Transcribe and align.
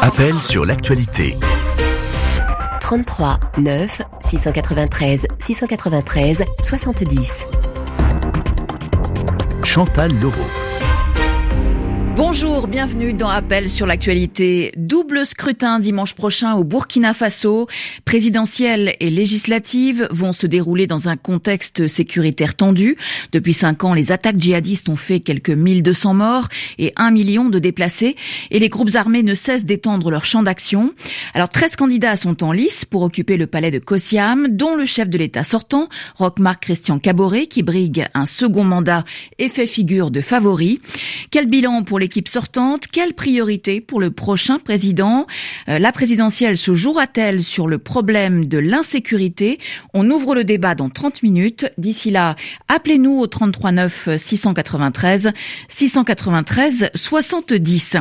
Appel 0.00 0.34
sur 0.34 0.64
l'actualité. 0.64 1.36
33 2.80 3.40
9 3.58 4.02
693 4.20 5.26
693 5.40 6.44
70. 6.60 7.46
Chantal 9.64 10.12
Leroux. 10.20 10.61
Bonjour, 12.14 12.66
bienvenue 12.66 13.14
dans 13.14 13.28
Appel 13.28 13.70
sur 13.70 13.86
l'actualité. 13.86 14.70
Double 14.76 15.24
scrutin 15.24 15.78
dimanche 15.78 16.12
prochain 16.12 16.52
au 16.56 16.62
Burkina 16.62 17.14
Faso. 17.14 17.68
Présidentielle 18.04 18.94
et 19.00 19.08
législative 19.08 20.08
vont 20.10 20.34
se 20.34 20.46
dérouler 20.46 20.86
dans 20.86 21.08
un 21.08 21.16
contexte 21.16 21.88
sécuritaire 21.88 22.54
tendu. 22.54 22.98
Depuis 23.32 23.54
cinq 23.54 23.84
ans, 23.84 23.94
les 23.94 24.12
attaques 24.12 24.38
djihadistes 24.38 24.90
ont 24.90 24.96
fait 24.96 25.20
quelques 25.20 25.48
1200 25.48 26.12
morts 26.12 26.48
et 26.78 26.92
un 26.96 27.10
million 27.10 27.48
de 27.48 27.58
déplacés. 27.58 28.14
Et 28.50 28.58
les 28.58 28.68
groupes 28.68 28.94
armés 28.94 29.22
ne 29.22 29.34
cessent 29.34 29.64
d'étendre 29.64 30.10
leur 30.10 30.26
champ 30.26 30.42
d'action. 30.42 30.92
Alors 31.32 31.48
13 31.48 31.76
candidats 31.76 32.16
sont 32.16 32.44
en 32.44 32.52
lice 32.52 32.84
pour 32.84 33.00
occuper 33.00 33.38
le 33.38 33.46
palais 33.46 33.70
de 33.70 33.78
Kosiam, 33.78 34.48
dont 34.48 34.76
le 34.76 34.84
chef 34.84 35.08
de 35.08 35.16
l'État 35.16 35.44
sortant, 35.44 35.88
Rochmarc 36.16 36.62
Christian 36.62 36.98
Caboret, 36.98 37.46
qui 37.46 37.62
brigue 37.62 38.06
un 38.12 38.26
second 38.26 38.64
mandat 38.64 39.06
et 39.38 39.48
fait 39.48 39.66
figure 39.66 40.10
de 40.10 40.20
favori. 40.20 40.78
L'équipe 42.02 42.26
sortante 42.26 42.88
Quelle 42.88 43.14
priorité 43.14 43.80
pour 43.80 44.00
le 44.00 44.10
prochain 44.10 44.58
président? 44.58 45.26
Euh, 45.68 45.78
La 45.78 45.92
présidentielle 45.92 46.58
se 46.58 46.74
jouera-t-elle 46.74 47.44
sur 47.44 47.68
le 47.68 47.78
problème 47.78 48.46
de 48.46 48.58
l'insécurité? 48.58 49.60
On 49.94 50.10
ouvre 50.10 50.34
le 50.34 50.42
débat 50.42 50.74
dans 50.74 50.90
30 50.90 51.22
minutes. 51.22 51.72
D'ici 51.78 52.10
là, 52.10 52.34
appelez-nous 52.66 53.20
au 53.20 53.28
33 53.28 53.70
9 53.72 54.08
693 54.16 55.30
693 55.68 56.90
70. 56.92 57.96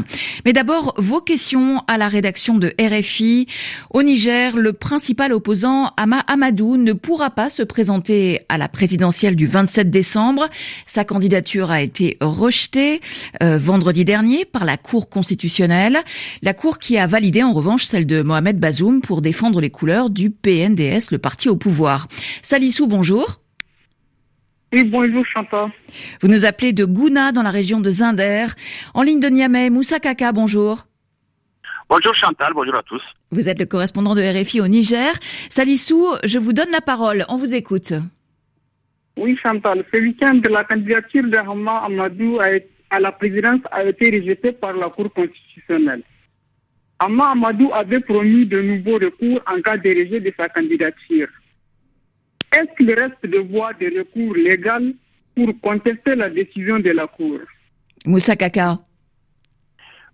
Mais 0.45 0.53
d'abord, 0.53 0.95
vos 0.97 1.21
questions 1.21 1.83
à 1.87 1.99
la 1.99 2.07
rédaction 2.07 2.57
de 2.57 2.73
RFI. 2.81 3.45
Au 3.91 4.01
Niger, 4.01 4.57
le 4.57 4.73
principal 4.73 5.31
opposant, 5.31 5.91
Ama 5.97 6.21
Amadou, 6.27 6.77
ne 6.77 6.93
pourra 6.93 7.29
pas 7.29 7.51
se 7.51 7.61
présenter 7.61 8.39
à 8.49 8.57
la 8.57 8.67
présidentielle 8.67 9.35
du 9.35 9.45
27 9.45 9.91
décembre. 9.91 10.49
Sa 10.87 11.05
candidature 11.05 11.69
a 11.69 11.83
été 11.83 12.17
rejetée 12.19 12.99
euh, 13.43 13.59
vendredi 13.59 13.90
dernier 13.93 14.45
par 14.45 14.65
la 14.65 14.77
Cour 14.77 15.09
constitutionnelle, 15.09 15.99
la 16.41 16.53
Cour 16.53 16.79
qui 16.79 16.97
a 16.97 17.07
validé 17.07 17.43
en 17.43 17.51
revanche 17.51 17.85
celle 17.85 18.05
de 18.05 18.21
Mohamed 18.21 18.59
Bazoum 18.59 19.01
pour 19.01 19.21
défendre 19.21 19.61
les 19.61 19.69
couleurs 19.69 20.09
du 20.09 20.29
PNDS, 20.29 21.11
le 21.11 21.17
parti 21.17 21.49
au 21.49 21.55
pouvoir. 21.55 22.07
Salissou, 22.41 22.87
bonjour. 22.87 23.41
Oui, 24.73 24.85
bonjour 24.85 25.25
Chantal. 25.25 25.69
Vous 26.21 26.29
nous 26.29 26.45
appelez 26.45 26.71
de 26.71 26.85
Gouna 26.85 27.31
dans 27.33 27.43
la 27.43 27.51
région 27.51 27.81
de 27.81 27.89
Zinder. 27.89 28.47
En 28.93 29.03
ligne 29.03 29.19
de 29.19 29.27
Niamey, 29.27 29.69
Moussa 29.69 29.99
Kaka, 29.99 30.31
bonjour. 30.31 30.87
Bonjour 31.89 32.15
Chantal, 32.15 32.53
bonjour 32.55 32.75
à 32.75 32.83
tous. 32.83 33.03
Vous 33.31 33.49
êtes 33.49 33.59
le 33.59 33.65
correspondant 33.65 34.15
de 34.15 34.21
RFI 34.21 34.61
au 34.61 34.67
Niger. 34.69 35.11
Salissou, 35.49 36.07
je 36.23 36.39
vous 36.39 36.53
donne 36.53 36.71
la 36.71 36.79
parole, 36.79 37.25
on 37.27 37.35
vous 37.35 37.53
écoute. 37.53 37.93
Oui 39.17 39.37
Chantal, 39.43 39.83
ce 39.93 39.99
week-end, 39.99 40.39
la 40.49 40.63
candidature 40.63 41.23
de 41.23 41.35
Hama 41.35 41.79
Amadou 41.85 42.39
a 42.39 42.53
été 42.53 42.70
à 42.91 42.99
la 42.99 43.11
présidence 43.13 43.61
a 43.71 43.85
été 43.85 44.11
rejeté 44.11 44.51
par 44.51 44.73
la 44.73 44.89
Cour 44.89 45.11
constitutionnelle. 45.13 46.03
Amma 46.99 47.31
Amadou 47.31 47.71
avait 47.73 48.01
promis 48.01 48.45
de 48.45 48.61
nouveaux 48.61 48.99
recours 48.99 49.41
en 49.47 49.61
cas 49.61 49.77
de 49.77 49.89
rejet 49.89 50.19
de 50.19 50.31
sa 50.37 50.49
candidature. 50.49 51.29
Est-ce 52.53 52.75
qu'il 52.77 52.93
reste 52.93 53.25
de 53.25 53.39
voies 53.39 53.73
de 53.73 53.87
recours 53.97 54.35
légales 54.35 54.93
pour 55.35 55.47
contester 55.61 56.15
la 56.15 56.29
décision 56.29 56.79
de 56.79 56.91
la 56.91 57.07
Cour? 57.07 57.39
Moussa 58.05 58.35
Kaka. 58.35 58.77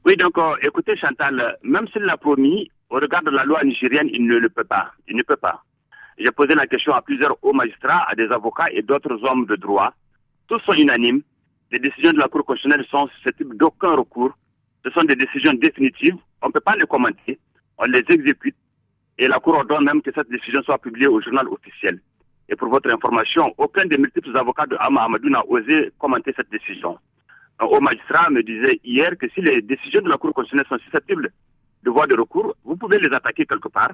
Oui, 0.06 0.16
donc 0.16 0.38
euh, 0.38 0.56
écoutez 0.62 0.96
Chantal, 0.96 1.58
même 1.64 1.88
s'il 1.88 2.04
l'a 2.04 2.16
promis, 2.16 2.72
au 2.90 2.96
regard 2.96 3.24
de 3.24 3.32
la 3.32 3.44
loi 3.44 3.64
nigérienne, 3.64 4.08
il 4.14 4.26
ne 4.26 4.38
le 4.38 4.50
peut 4.50 4.64
pas. 4.64 4.94
Il 5.10 5.18
ne 5.18 5.24
peut 5.24 5.36
pas. 5.36 5.64
J'ai 6.18 6.32
posé 6.32 6.56
la 6.56 6.68
question 6.68 6.94
à 6.94 7.02
plusieurs 7.02 7.38
hauts 7.44 7.54
magistrats, 7.54 8.06
à 8.08 8.16
des 8.16 8.28
avocats 8.28 8.72
et 8.72 8.84
d'autres 8.84 9.22
hommes 9.24 9.46
de 9.48 9.56
droit. 9.56 9.94
Tous 10.48 10.60
sont 10.60 10.74
unanimes 10.74 11.22
les 11.72 11.80
décisions 11.80 12.12
de 12.12 12.18
la 12.18 12.28
Cour 12.28 12.46
constitutionnelle 12.46 12.86
sont 12.90 13.08
susceptibles 13.18 13.58
d'aucun 13.58 13.96
recours. 13.96 14.38
Ce 14.86 14.92
sont 14.92 15.04
des 15.04 15.16
décisions 15.16 15.54
définitives. 15.54 16.16
On 16.42 16.48
ne 16.48 16.52
peut 16.54 16.62
pas 16.62 16.76
les 16.76 16.86
commenter. 16.86 17.40
On 17.78 17.84
les 17.86 18.04
exécute. 18.08 18.56
Et 19.18 19.28
la 19.28 19.40
Cour 19.40 19.56
ordonne 19.56 19.84
même 19.84 20.02
que 20.02 20.12
cette 20.14 20.30
décision 20.30 20.62
soit 20.64 20.78
publiée 20.78 21.08
au 21.08 21.20
journal 21.20 21.48
officiel. 21.50 22.00
Et 22.50 22.56
pour 22.56 22.70
votre 22.70 22.94
information, 22.94 23.54
aucun 23.58 23.86
des 23.86 23.98
multiples 23.98 24.36
avocats 24.38 24.66
de 24.66 24.78
Hama 24.80 25.04
Amadou 25.04 25.30
n'a 25.30 25.46
osé 25.48 25.92
commenter 26.00 26.34
cette 26.38 26.50
décision. 26.50 26.98
Un 27.60 27.66
haut 27.66 27.82
magistrat 27.82 28.30
me 28.30 28.42
disait 28.44 28.80
hier 28.84 29.18
que 29.18 29.28
si 29.30 29.42
les 29.42 29.62
décisions 29.62 30.02
de 30.02 30.10
la 30.10 30.18
Cour 30.18 30.34
constitutionnelle 30.34 30.68
sont 30.70 30.84
susceptibles 30.86 31.32
de 31.84 31.90
voie 31.90 32.08
de 32.08 32.16
recours, 32.16 32.56
vous 32.64 32.78
pouvez 32.78 33.00
les 33.00 33.14
attaquer 33.14 33.46
quelque 33.46 33.68
part. 33.68 33.92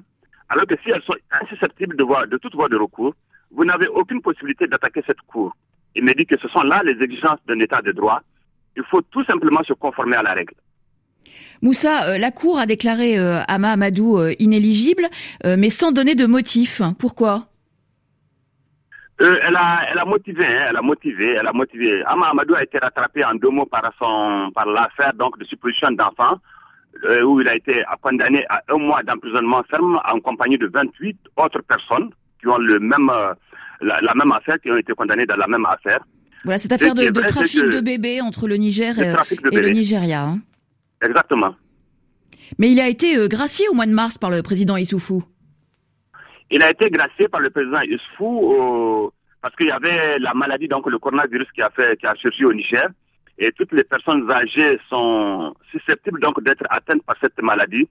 Alors 0.48 0.66
que 0.66 0.74
si 0.84 0.90
elles 0.90 1.02
sont 1.02 1.16
insusceptibles 1.42 1.96
de, 1.96 2.04
voie, 2.04 2.26
de 2.26 2.36
toute 2.36 2.54
voie 2.54 2.68
de 2.68 2.76
recours, 2.76 3.14
vous 3.50 3.64
n'avez 3.64 3.88
aucune 3.88 4.20
possibilité 4.20 4.66
d'attaquer 4.68 5.02
cette 5.06 5.20
Cour. 5.22 5.56
Il 5.94 6.04
me 6.04 6.12
dit 6.14 6.26
que 6.26 6.38
ce 6.38 6.48
sont 6.48 6.62
là 6.62 6.82
les 6.84 7.00
exigences 7.02 7.38
d'un 7.46 7.60
État 7.60 7.80
de 7.82 7.92
droit. 7.92 8.20
Il 8.76 8.82
faut 8.90 9.02
tout 9.02 9.24
simplement 9.24 9.62
se 9.62 9.72
conformer 9.72 10.16
à 10.16 10.22
la 10.22 10.34
règle. 10.34 10.54
Moussa, 11.62 12.08
euh, 12.08 12.18
la 12.18 12.30
Cour 12.30 12.58
a 12.58 12.66
déclaré 12.66 13.18
euh, 13.18 13.40
Ama 13.48 13.72
Amadou 13.72 14.18
euh, 14.18 14.34
inéligible, 14.38 15.06
mais 15.44 15.70
sans 15.70 15.92
donner 15.92 16.14
de 16.14 16.26
motif. 16.26 16.82
Pourquoi? 16.98 17.44
Elle, 19.20 19.56
a, 19.56 19.86
elle 19.90 19.98
a 19.98 20.04
motivé, 20.04 20.44
hein, 20.44 20.66
elle 20.68 20.76
a 20.76 20.82
motivé, 20.82 21.36
elle 21.38 21.46
a 21.46 21.52
motivé. 21.52 22.02
Ama 22.04 22.26
Amadou 22.26 22.54
a 22.54 22.62
été 22.64 22.78
rattrapé 22.78 23.24
en 23.24 23.34
deux 23.34 23.48
mots 23.48 23.64
par 23.64 23.90
son, 23.98 24.50
par 24.52 24.66
l'affaire 24.66 25.14
donc 25.14 25.38
de 25.38 25.44
supposition 25.44 25.90
d'enfant, 25.92 26.38
où 27.24 27.40
il 27.40 27.48
a 27.48 27.54
été 27.54 27.84
condamné 28.02 28.44
à 28.48 28.62
un 28.68 28.78
mois 28.78 29.02
d'emprisonnement 29.02 29.62
ferme 29.70 30.00
en 30.04 30.20
compagnie 30.20 30.58
de 30.58 30.66
28 30.66 31.16
autres 31.36 31.62
personnes 31.62 32.10
qui 32.40 32.48
ont 32.48 32.58
le 32.58 32.78
même 32.80 33.10
la, 33.84 34.14
même 34.14 34.32
affaire, 34.32 34.60
qui 34.60 34.70
ont 34.70 34.76
été 34.76 34.92
condamnés 34.94 35.26
dans 35.26 35.36
la 35.36 35.46
même 35.46 35.64
affaire. 35.66 36.00
Voilà, 36.44 36.58
cette 36.58 36.72
affaire 36.72 36.94
de, 36.94 37.08
trafic 37.26 37.64
de 37.64 37.80
bébés 37.80 38.20
entre 38.20 38.46
le 38.48 38.56
Niger 38.56 38.98
et, 38.98 39.12
le 39.52 39.68
Nigeria. 39.70 40.24
Hein. 40.24 40.38
Exactement. 41.02 41.54
Mais 42.58 42.70
il 42.70 42.80
a 42.80 42.88
été 42.88 43.16
euh, 43.16 43.28
gracié 43.28 43.66
au 43.68 43.74
mois 43.74 43.86
de 43.86 43.92
mars 43.92 44.18
par 44.18 44.30
le 44.30 44.42
président 44.42 44.76
Issoufou. 44.76 45.24
Il 46.50 46.62
a 46.62 46.70
été 46.70 46.90
gracié 46.90 47.28
par 47.28 47.40
le 47.40 47.50
président 47.50 47.80
Issoufou 47.80 49.10
parce 49.40 49.54
qu'il 49.56 49.66
y 49.66 49.70
avait 49.70 50.18
la 50.18 50.32
maladie, 50.32 50.68
donc 50.68 50.88
le 50.90 50.98
coronavirus 50.98 51.48
qui 51.54 51.60
a 51.60 51.68
fait, 51.70 51.98
qui 51.98 52.06
a 52.06 52.14
surgi 52.14 52.44
au 52.46 52.52
Niger. 52.54 52.88
Et 53.38 53.50
toutes 53.52 53.72
les 53.72 53.84
personnes 53.84 54.30
âgées 54.30 54.78
sont 54.88 55.54
susceptibles 55.70 56.20
donc 56.20 56.42
d'être 56.42 56.64
atteintes 56.70 57.02
par 57.02 57.16
cette 57.20 57.38
maladie. 57.42 57.88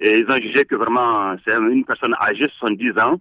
Et 0.00 0.18
ils 0.18 0.30
ont 0.30 0.36
jugé 0.36 0.64
que 0.64 0.74
vraiment, 0.74 1.36
c'est 1.46 1.54
une 1.54 1.84
personne 1.84 2.14
âgée, 2.20 2.48
70 2.58 2.90
ans, 3.00 3.20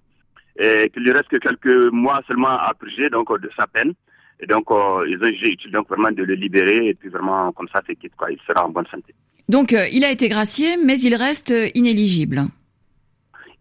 et 0.58 0.90
qu'il 0.94 1.04
lui 1.04 1.12
reste 1.12 1.28
que 1.28 1.38
quelques 1.38 1.92
mois 1.92 2.22
seulement 2.28 2.58
à 2.58 2.74
purger 2.74 3.10
donc 3.10 3.32
de 3.40 3.50
sa 3.58 3.68
peine. 3.68 3.94
Et 4.40 4.48
donc, 4.48 4.70
euh, 4.70 5.06
ils 5.08 5.18
ont 5.22 5.28
jugé 5.28 5.54
utile 5.54 5.72
donc 5.72 5.88
vraiment 5.88 6.12
de 6.12 6.24
le 6.24 6.34
libérer 6.34 6.88
et 6.88 6.94
puis 6.94 7.10
vraiment 7.10 7.52
comme 7.54 7.68
ça 7.74 7.82
c'est 7.88 7.96
quitte 7.96 8.16
quoi. 8.16 8.32
Il 8.32 8.40
sera 8.48 8.66
en 8.66 8.70
bonne 8.70 8.88
santé. 8.88 9.14
Donc, 9.48 9.74
euh, 9.74 9.88
il 9.92 10.04
a 10.04 10.12
été 10.12 10.28
gracié, 10.28 10.76
mais 10.84 11.00
il 11.00 11.16
reste 11.16 11.54
inéligible. 11.76 12.46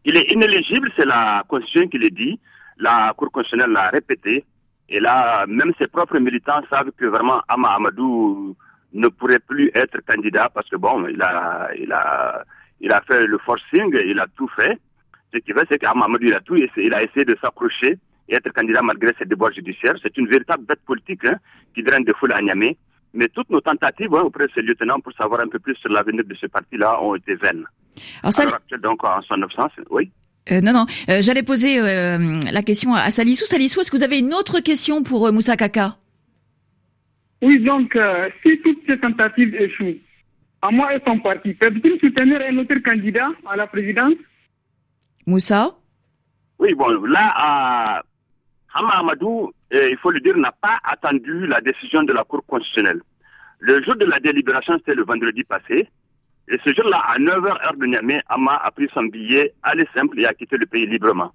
Il 0.05 0.16
est 0.16 0.32
inéligible, 0.32 0.91
c'est 0.97 1.06
la 1.06 1.44
Constitution 1.49 1.88
qui 1.88 1.99
le 1.99 2.10
dit. 2.10 2.41
La 2.78 3.12
Cour 3.16 3.31
constitutionnelle 3.31 3.72
l'a 3.72 3.88
répété. 3.88 4.44
Et 4.88 5.00
là, 5.00 5.47
même 5.47 5.72
ses 5.78 5.87
propres 5.87 6.19
militants 6.19 6.61
savent 6.69 6.91
que 6.97 7.06
vraiment 7.06 7.41
Ama 7.49 7.69
Amadou 7.69 8.56
ne 8.93 9.09
pourrait 9.09 9.38
plus 9.38 9.71
être 9.75 9.99
candidat 10.06 10.50
parce 10.53 10.69
que 10.69 10.76
bon, 10.76 11.06
il 11.09 11.21
a, 11.22 11.71
il 11.78 11.93
a, 11.93 12.44
il 12.81 12.93
a 12.93 13.00
fait 13.03 13.26
le 13.26 13.38
forcing, 13.38 13.97
il 14.06 14.19
a 14.21 14.26
tout 14.37 14.49
fait. 14.56 14.78
Ce 15.34 15.40
qui 15.40 15.52
veut, 15.52 15.64
c'est 15.68 15.78
qu'Amamadou, 15.78 16.26
il 16.26 16.34
a 16.34 16.40
tout, 16.40 16.54
il 16.54 16.94
a 16.94 17.02
essayé 17.02 17.24
de 17.24 17.36
s'accrocher 17.40 17.98
et 18.28 18.34
être 18.36 18.52
candidat 18.52 18.82
malgré 18.82 19.12
ses 19.18 19.24
déboires 19.24 19.52
judiciaires. 19.52 19.94
C'est 20.00 20.16
une 20.16 20.28
véritable 20.28 20.64
bête 20.64 20.80
politique 20.86 21.24
hein, 21.24 21.38
qui 21.74 21.82
draine 21.82 22.04
des 22.04 22.12
foules 22.14 22.32
à 22.32 22.40
Niamey. 22.40 22.76
Mais 23.12 23.28
toutes 23.28 23.50
nos 23.50 23.60
tentatives 23.60 24.14
hein, 24.14 24.22
auprès 24.22 24.46
de 24.46 24.52
ce 24.54 24.60
lieutenant 24.60 25.00
pour 25.00 25.12
savoir 25.12 25.40
un 25.40 25.48
peu 25.48 25.58
plus 25.58 25.74
sur 25.76 25.90
l'avenir 25.90 26.24
de 26.24 26.34
ce 26.34 26.46
parti-là 26.46 27.02
ont 27.02 27.16
été 27.16 27.34
vaines. 27.34 27.64
Alors, 28.22 28.32
ça... 28.32 28.44
donc, 28.81 29.04
en 29.04 29.20
son 29.22 29.42
absence, 29.42 29.72
oui. 29.90 30.10
Euh, 30.52 30.60
non, 30.60 30.72
non. 30.72 30.86
Euh, 31.08 31.20
j'allais 31.20 31.42
poser 31.42 31.80
euh, 31.80 32.40
la 32.52 32.62
question 32.62 32.94
à 32.94 33.10
Salissou. 33.10 33.46
Salissou, 33.46 33.80
est-ce 33.80 33.90
que 33.90 33.96
vous 33.96 34.02
avez 34.02 34.19
une 34.19 34.34
autre 34.34 34.60
question 34.60 35.02
pour 35.02 35.32
Moussa 35.32 35.56
Kaka? 35.56 35.96
Oui, 37.42 37.58
donc, 37.58 37.98
si 38.44 38.58
toutes 38.60 38.82
ces 38.88 38.98
tentatives 38.98 39.54
échouent, 39.54 39.98
à 40.62 40.70
moi 40.70 40.94
et 40.94 41.00
son 41.06 41.19
parti, 41.19 41.54
peut-il 41.54 41.98
soutenir 42.00 42.40
un 42.48 42.56
autre 42.58 42.78
candidat 42.78 43.30
à 43.46 43.56
la 43.56 43.66
présidence? 43.66 44.14
Moussa? 45.26 45.75
Oui, 46.59 46.75
bon, 46.75 46.88
là, 47.05 48.03
Hama 48.75 48.93
Amadou, 48.99 49.53
eh, 49.71 49.88
il 49.91 49.97
faut 49.99 50.11
le 50.11 50.21
dire, 50.21 50.37
n'a 50.37 50.53
pas 50.53 50.79
attendu 50.85 51.47
la 51.47 51.61
décision 51.61 52.03
de 52.03 52.12
la 52.12 52.25
Cour 52.25 52.44
constitutionnelle. 52.47 53.00
Le 53.61 53.82
jour 53.82 53.97
de 53.97 54.05
la 54.05 54.21
délibération, 54.21 54.75
c'était 54.79 54.94
le 54.94 55.05
vendredi 55.05 55.44
passé. 55.44 55.88
Et 56.49 56.59
ce 56.65 56.75
jour-là, 56.75 56.99
à 57.09 57.19
9h 57.19 57.65
heure 57.65 57.76
de 57.76 57.87
Niamey, 57.87 58.21
Hama 58.29 58.56
a 58.56 58.71
pris 58.71 58.88
son 58.93 59.05
billet, 59.05 59.55
allé 59.62 59.85
simple 59.97 60.21
et 60.21 60.26
a 60.26 60.35
quitté 60.35 60.59
le 60.59 60.67
pays 60.67 60.87
librement. 60.87 61.32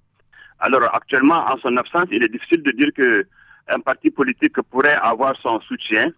Alors 0.60 0.94
actuellement, 0.94 1.46
en 1.50 1.56
son 1.58 1.76
absence, 1.78 2.06
il 2.12 2.22
est 2.22 2.28
difficile 2.28 2.62
de 2.62 2.70
dire 2.72 2.90
que 2.94 3.26
un 3.68 3.80
parti 3.80 4.10
politique 4.10 4.60
pourrait 4.70 4.98
avoir 5.02 5.34
son 5.36 5.60
soutien. 5.60 6.10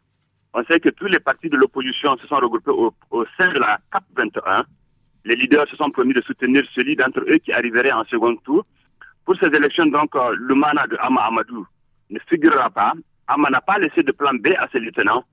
On 0.52 0.64
sait 0.64 0.80
que 0.80 0.90
tous 0.90 1.06
les 1.06 1.20
partis 1.20 1.48
de 1.48 1.56
l'opposition 1.56 2.16
se 2.18 2.26
sont 2.26 2.36
regroupés 2.36 2.70
au, 2.70 3.24
sein 3.38 3.48
de 3.52 3.58
la 3.58 3.78
CAP 3.92 4.04
2021. 4.16 4.64
Les 5.24 5.36
leaders 5.36 5.68
se 5.68 5.76
sont 5.76 5.90
promis 5.90 6.14
de 6.14 6.22
soutenir 6.22 6.64
celui 6.74 6.96
d'entre 6.96 7.20
eux 7.20 7.38
qui 7.38 7.52
arriverait 7.52 7.92
en 7.92 8.04
second 8.04 8.34
tour. 8.36 8.64
Pour 9.24 9.36
ces 9.36 9.46
élections, 9.46 9.86
donc, 9.86 10.14
euh, 10.16 10.34
le 10.36 10.54
mana 10.54 10.86
de 10.88 10.96
Ama 11.00 11.22
Amadou 11.22 11.66
ne 12.10 12.18
figurera 12.28 12.70
pas. 12.70 12.92
Ama 13.28 13.50
n'a 13.50 13.60
pas 13.60 13.78
laissé 13.78 14.02
de 14.02 14.10
plan 14.12 14.34
B 14.34 14.48
à 14.58 14.68
ses 14.72 14.80
lieutenants. 14.80 15.24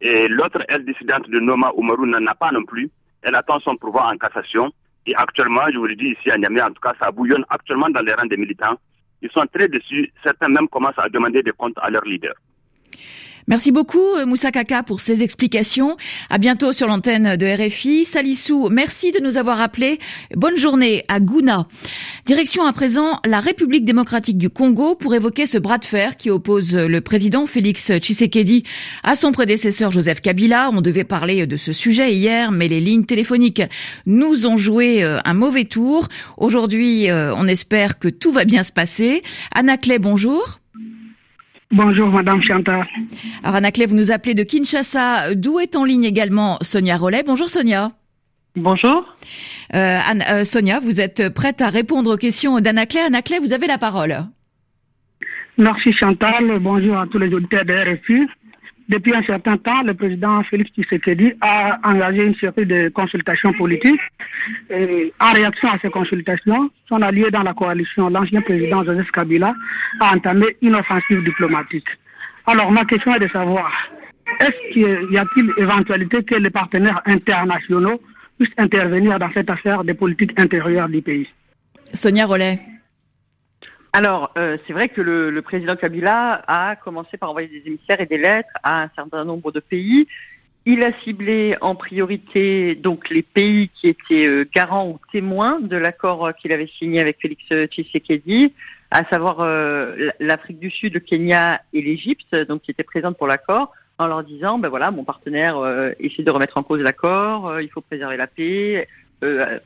Et 0.00 0.28
l'autre 0.28 0.64
aile 0.68 0.84
dissidente 0.84 1.28
de 1.28 1.40
Noma 1.40 1.72
Oumarou 1.74 2.06
n'en 2.06 2.24
a 2.26 2.34
pas 2.34 2.52
non 2.52 2.64
plus. 2.64 2.88
Elle 3.22 3.34
attend 3.34 3.58
son 3.60 3.76
pouvoir 3.76 4.12
en 4.12 4.16
cassation. 4.16 4.72
Et 5.06 5.14
actuellement, 5.16 5.62
je 5.72 5.78
vous 5.78 5.86
le 5.86 5.96
dis 5.96 6.14
ici 6.18 6.30
à 6.30 6.38
Niamey, 6.38 6.62
en 6.62 6.70
tout 6.70 6.80
cas, 6.80 6.94
ça 7.00 7.10
bouillonne 7.10 7.44
actuellement 7.50 7.88
dans 7.90 8.00
les 8.00 8.12
rangs 8.14 8.26
des 8.26 8.36
militants. 8.36 8.76
Ils 9.20 9.30
sont 9.30 9.46
très 9.52 9.68
déçus. 9.68 10.12
Certains 10.22 10.48
même 10.48 10.68
commencent 10.68 10.98
à 10.98 11.08
demander 11.08 11.42
des 11.42 11.50
comptes 11.52 11.78
à 11.80 11.90
leurs 11.90 12.04
leaders. 12.04 12.34
Merci 13.48 13.72
beaucoup 13.72 13.98
euh, 14.18 14.26
Moussa 14.26 14.50
Kaka 14.50 14.82
pour 14.82 15.00
ces 15.00 15.22
explications. 15.22 15.96
À 16.30 16.38
bientôt 16.38 16.72
sur 16.72 16.86
l'antenne 16.86 17.36
de 17.36 17.46
RFI. 17.46 18.04
Salissou, 18.04 18.68
merci 18.70 19.12
de 19.12 19.20
nous 19.20 19.36
avoir 19.36 19.60
appelés. 19.60 19.98
Bonne 20.34 20.56
journée 20.56 21.04
à 21.08 21.20
Gouna. 21.20 21.66
Direction 22.26 22.64
à 22.64 22.72
présent 22.72 23.20
la 23.26 23.40
République 23.40 23.84
démocratique 23.84 24.38
du 24.38 24.48
Congo 24.48 24.94
pour 24.94 25.14
évoquer 25.14 25.46
ce 25.46 25.58
bras 25.58 25.78
de 25.78 25.84
fer 25.84 26.16
qui 26.16 26.30
oppose 26.30 26.74
le 26.74 27.00
président 27.00 27.46
Félix 27.46 27.92
Tshisekedi 27.98 28.64
à 29.02 29.16
son 29.16 29.32
prédécesseur 29.32 29.90
Joseph 29.90 30.20
Kabila. 30.20 30.70
On 30.72 30.80
devait 30.80 31.04
parler 31.04 31.46
de 31.46 31.56
ce 31.56 31.72
sujet 31.72 32.14
hier, 32.14 32.52
mais 32.52 32.68
les 32.68 32.80
lignes 32.80 33.04
téléphoniques 33.04 33.62
nous 34.06 34.46
ont 34.46 34.56
joué 34.56 35.02
euh, 35.02 35.18
un 35.24 35.34
mauvais 35.34 35.64
tour. 35.64 36.08
Aujourd'hui, 36.36 37.10
euh, 37.10 37.34
on 37.34 37.46
espère 37.46 37.98
que 37.98 38.08
tout 38.08 38.32
va 38.32 38.44
bien 38.44 38.62
se 38.62 38.72
passer. 38.72 39.22
Anna 39.54 39.76
Clay, 39.76 39.98
bonjour. 39.98 40.61
Bonjour, 41.72 42.08
Madame 42.08 42.42
Chantal. 42.42 42.86
Alors, 43.42 43.56
Anaclé, 43.56 43.86
vous 43.86 43.96
nous 43.96 44.12
appelez 44.12 44.34
de 44.34 44.42
Kinshasa, 44.42 45.34
d'où 45.34 45.58
est 45.58 45.74
en 45.74 45.84
ligne 45.84 46.04
également 46.04 46.58
Sonia 46.60 46.98
Rollet. 46.98 47.22
Bonjour, 47.24 47.48
Sonia. 47.48 47.92
Bonjour. 48.54 49.16
Euh, 49.74 49.98
euh, 50.30 50.44
Sonia, 50.44 50.80
vous 50.80 51.00
êtes 51.00 51.30
prête 51.30 51.62
à 51.62 51.70
répondre 51.70 52.12
aux 52.12 52.18
questions 52.18 52.60
d'Anaclé. 52.60 53.00
Anaclé, 53.00 53.38
vous 53.38 53.54
avez 53.54 53.66
la 53.66 53.78
parole. 53.78 54.26
Merci, 55.56 55.94
Chantal. 55.94 56.58
Bonjour 56.60 56.98
à 56.98 57.06
tous 57.06 57.18
les 57.18 57.32
auditeurs 57.32 57.64
de 57.64 57.72
RFI. 57.72 58.26
Depuis 58.88 59.14
un 59.14 59.22
certain 59.22 59.56
temps, 59.56 59.82
le 59.82 59.94
président 59.94 60.42
Félix 60.44 60.70
Tshisekedi 60.72 61.32
a 61.40 61.78
engagé 61.84 62.24
une 62.24 62.34
série 62.34 62.66
de 62.66 62.88
consultations 62.88 63.52
politiques. 63.52 64.00
Et 64.70 65.12
en 65.20 65.32
réaction 65.32 65.68
à 65.68 65.78
ces 65.80 65.90
consultations, 65.90 66.70
son 66.88 67.00
allié 67.02 67.30
dans 67.30 67.42
la 67.42 67.54
coalition, 67.54 68.08
l'ancien 68.08 68.40
président 68.40 68.84
Joseph 68.84 69.10
Kabila, 69.10 69.54
a 70.00 70.14
entamé 70.14 70.56
une 70.62 70.74
offensive 70.74 71.22
diplomatique. 71.24 71.86
Alors, 72.46 72.72
ma 72.72 72.84
question 72.84 73.14
est 73.14 73.20
de 73.20 73.28
savoir, 73.28 73.70
est-ce 74.40 74.72
qu'il 74.72 75.14
y 75.14 75.18
a-t-il 75.18 75.52
éventualité 75.58 76.22
que 76.24 76.34
les 76.34 76.50
partenaires 76.50 77.00
internationaux 77.06 78.00
puissent 78.38 78.54
intervenir 78.58 79.18
dans 79.18 79.30
cette 79.32 79.50
affaire 79.50 79.84
des 79.84 79.94
politiques 79.94 80.38
intérieures 80.40 80.88
du 80.88 81.02
pays? 81.02 81.28
Sonia 81.94 82.26
Rollet. 82.26 82.58
Alors, 83.94 84.32
euh, 84.38 84.56
c'est 84.66 84.72
vrai 84.72 84.88
que 84.88 85.02
le, 85.02 85.42
président 85.42 85.76
Kabila 85.76 86.42
a 86.46 86.76
commencé 86.76 87.18
par 87.18 87.28
envoyer 87.30 87.48
des 87.48 87.66
émissaires 87.66 88.00
et 88.00 88.06
des 88.06 88.16
lettres 88.16 88.48
à 88.62 88.84
un 88.84 88.90
certain 88.96 89.24
nombre 89.24 89.52
de 89.52 89.60
pays. 89.60 90.08
Il 90.64 90.84
a 90.84 90.92
ciblé 91.02 91.56
en 91.60 91.74
priorité 91.74 92.76
donc 92.76 93.10
les 93.10 93.22
pays 93.22 93.68
qui 93.74 93.88
étaient 93.88 94.28
euh, 94.28 94.48
garants 94.54 94.88
ou 94.88 95.00
témoins 95.10 95.58
de 95.60 95.76
l'accord 95.76 96.24
euh, 96.24 96.32
qu'il 96.32 96.52
avait 96.52 96.68
signé 96.68 97.00
avec 97.00 97.18
Félix 97.20 97.42
Tshisekedi, 97.66 98.54
à 98.92 99.04
savoir 99.08 99.40
euh, 99.40 100.10
l'Afrique 100.20 100.60
du 100.60 100.70
Sud, 100.70 100.94
le 100.94 101.00
Kenya 101.00 101.60
et 101.72 101.82
l'Égypte, 101.82 102.34
donc 102.48 102.62
qui 102.62 102.70
étaient 102.70 102.84
présentes 102.84 103.18
pour 103.18 103.26
l'accord, 103.26 103.72
en 103.98 104.06
leur 104.06 104.22
disant 104.22 104.58
ben 104.58 104.68
voilà, 104.68 104.92
mon 104.92 105.02
partenaire 105.02 105.56
essaie 105.98 106.22
de 106.22 106.30
remettre 106.30 106.56
en 106.58 106.62
cause 106.62 106.80
l'accord, 106.80 107.60
il 107.60 107.68
faut 107.68 107.80
préserver 107.80 108.16
la 108.16 108.26
paix, 108.26 108.88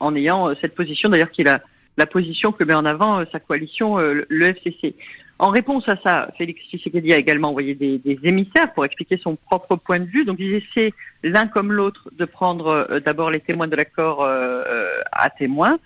en 0.00 0.14
ayant 0.16 0.54
cette 0.60 0.74
position 0.74 1.08
d'ailleurs 1.08 1.30
qu'il 1.30 1.48
a 1.48 1.60
la 1.96 2.06
position 2.06 2.52
que 2.52 2.64
met 2.64 2.74
en 2.74 2.84
avant 2.84 3.20
euh, 3.20 3.24
sa 3.32 3.40
coalition, 3.40 3.98
euh, 3.98 4.24
le 4.28 4.46
FCC. 4.46 4.94
En 5.38 5.50
réponse 5.50 5.88
à 5.88 5.96
ça, 5.96 6.30
Félix 6.38 6.62
Tshisekedi 6.64 7.12
a 7.12 7.18
également 7.18 7.50
envoyé 7.50 7.74
des, 7.74 8.00
émissaires 8.22 8.72
pour 8.72 8.84
expliquer 8.86 9.18
son 9.18 9.36
propre 9.36 9.76
point 9.76 10.00
de 10.00 10.06
vue. 10.06 10.24
Donc 10.24 10.38
ils 10.38 10.54
essaient 10.54 10.92
l'un 11.22 11.46
comme 11.46 11.72
l'autre 11.72 12.08
de 12.12 12.24
prendre 12.24 12.68
euh, 12.90 13.00
d'abord 13.00 13.30
les 13.30 13.40
témoins 13.40 13.68
de 13.68 13.76
l'accord 13.76 14.24
à 14.24 15.30
témoin 15.30 15.78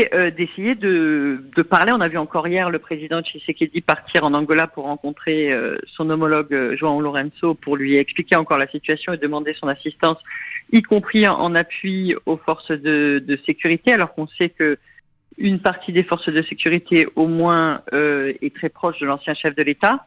et 0.00 0.30
d'essayer 0.32 0.74
de, 0.74 1.40
parler. 1.68 1.92
On 1.92 2.00
a 2.00 2.08
vu 2.08 2.18
encore 2.18 2.46
hier 2.46 2.70
le 2.70 2.78
président 2.78 3.22
Tshisekedi 3.22 3.80
partir 3.80 4.24
en 4.24 4.34
Angola 4.34 4.66
pour 4.66 4.84
rencontrer 4.84 5.50
son 5.86 6.10
homologue 6.10 6.74
João 6.76 7.00
Lorenzo 7.00 7.54
pour 7.54 7.76
lui 7.76 7.96
expliquer 7.96 8.36
encore 8.36 8.58
la 8.58 8.68
situation 8.68 9.12
et 9.12 9.18
demander 9.18 9.54
son 9.54 9.68
assistance 9.68 10.18
y 10.72 10.82
compris 10.82 11.26
en 11.28 11.54
appui 11.54 12.14
aux 12.26 12.36
forces 12.36 12.72
de, 12.72 13.38
sécurité, 13.44 13.92
alors 13.92 14.14
qu'on 14.14 14.26
sait 14.26 14.48
que 14.48 14.78
une 15.38 15.60
partie 15.60 15.92
des 15.92 16.02
forces 16.02 16.30
de 16.30 16.42
sécurité, 16.42 17.06
au 17.14 17.26
moins, 17.26 17.82
euh, 17.92 18.32
est 18.40 18.54
très 18.54 18.70
proche 18.70 18.98
de 19.00 19.06
l'ancien 19.06 19.34
chef 19.34 19.54
de 19.54 19.62
l'État. 19.62 20.06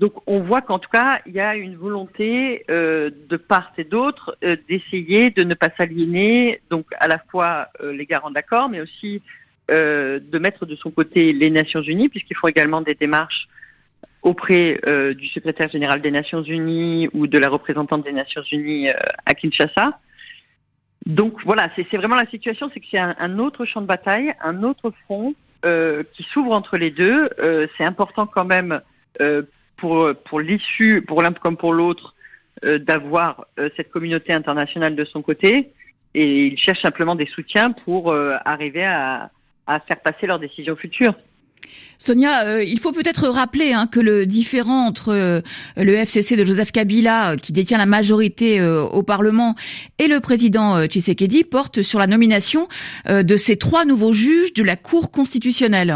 Donc, 0.00 0.14
on 0.26 0.40
voit 0.40 0.62
qu'en 0.62 0.78
tout 0.78 0.88
cas, 0.88 1.20
il 1.26 1.34
y 1.34 1.40
a 1.40 1.54
une 1.56 1.76
volonté 1.76 2.64
euh, 2.70 3.10
de 3.28 3.36
part 3.36 3.70
et 3.76 3.84
d'autre 3.84 4.34
euh, 4.42 4.56
d'essayer 4.66 5.28
de 5.28 5.44
ne 5.44 5.52
pas 5.52 5.68
s'aliéner, 5.76 6.62
donc 6.70 6.86
à 6.98 7.06
la 7.06 7.18
fois 7.18 7.68
euh, 7.82 7.92
les 7.92 8.06
garants 8.06 8.30
d'accord, 8.30 8.68
mais 8.70 8.80
aussi 8.80 9.22
de 9.68 10.38
mettre 10.40 10.66
de 10.66 10.74
son 10.74 10.90
côté 10.90 11.32
les 11.32 11.48
Nations 11.48 11.80
Unies, 11.80 12.08
puisqu'il 12.08 12.36
faut 12.36 12.48
également 12.48 12.80
des 12.80 12.96
démarches 12.96 13.46
auprès 14.20 14.80
du 15.16 15.28
secrétaire 15.28 15.70
général 15.70 16.02
des 16.02 16.10
Nations 16.10 16.42
Unies 16.42 17.08
ou 17.12 17.28
de 17.28 17.38
la 17.38 17.48
représentante 17.48 18.02
des 18.02 18.10
Nations 18.10 18.42
Unies 18.50 18.88
à 18.88 19.32
Kinshasa. 19.32 20.00
Donc 21.06 21.34
voilà, 21.44 21.70
c'est 21.76 21.96
vraiment 21.96 22.16
la 22.16 22.26
situation, 22.26 22.68
c'est 22.74 22.80
que 22.80 22.86
c'est 22.90 22.98
un, 22.98 23.38
autre 23.38 23.64
champ 23.64 23.80
de 23.80 23.86
bataille, 23.86 24.34
un 24.42 24.64
autre 24.64 24.92
front 25.04 25.36
qui 25.62 26.22
s'ouvre 26.24 26.50
entre 26.50 26.76
les 26.76 26.90
deux. 26.90 27.30
C'est 27.78 27.84
important 27.84 28.26
quand 28.26 28.44
même 28.44 28.80
euh, 29.20 29.42
pour, 29.80 30.10
pour 30.26 30.40
l'issue, 30.40 31.02
pour 31.02 31.22
l'un 31.22 31.32
comme 31.32 31.56
pour 31.56 31.72
l'autre, 31.72 32.14
euh, 32.64 32.78
d'avoir 32.78 33.46
cette 33.76 33.90
communauté 33.90 34.32
internationale 34.32 34.94
de 34.94 35.04
son 35.04 35.22
côté. 35.22 35.72
Et 36.14 36.46
il 36.46 36.58
cherche 36.58 36.82
simplement 36.82 37.14
des 37.14 37.26
soutiens 37.26 37.70
pour 37.70 38.12
arriver 38.44 38.84
à, 38.84 39.30
faire 39.66 40.00
passer 40.02 40.26
leurs 40.26 40.40
décisions 40.40 40.74
futures. 40.74 41.14
Sonia, 42.00 42.46
euh, 42.46 42.64
il 42.64 42.80
faut 42.80 42.92
peut-être 42.92 43.28
rappeler 43.28 43.74
hein, 43.74 43.86
que 43.86 44.00
le 44.00 44.24
différent 44.24 44.86
entre 44.86 45.12
euh, 45.12 45.42
le 45.76 45.94
FCC 45.94 46.34
de 46.34 46.44
Joseph 46.46 46.72
Kabila, 46.72 47.32
euh, 47.32 47.36
qui 47.36 47.52
détient 47.52 47.76
la 47.76 47.84
majorité 47.84 48.58
euh, 48.58 48.82
au 48.82 49.02
Parlement, 49.02 49.54
et 49.98 50.08
le 50.08 50.20
président 50.20 50.76
euh, 50.76 50.86
Tshisekedi 50.86 51.44
porte 51.44 51.82
sur 51.82 51.98
la 51.98 52.06
nomination 52.06 52.68
de 53.06 53.36
ces 53.36 53.56
trois 53.56 53.84
nouveaux 53.84 54.12
juges 54.12 54.54
de 54.54 54.62
la 54.62 54.76
Cour 54.76 55.10
constitutionnelle. 55.10 55.94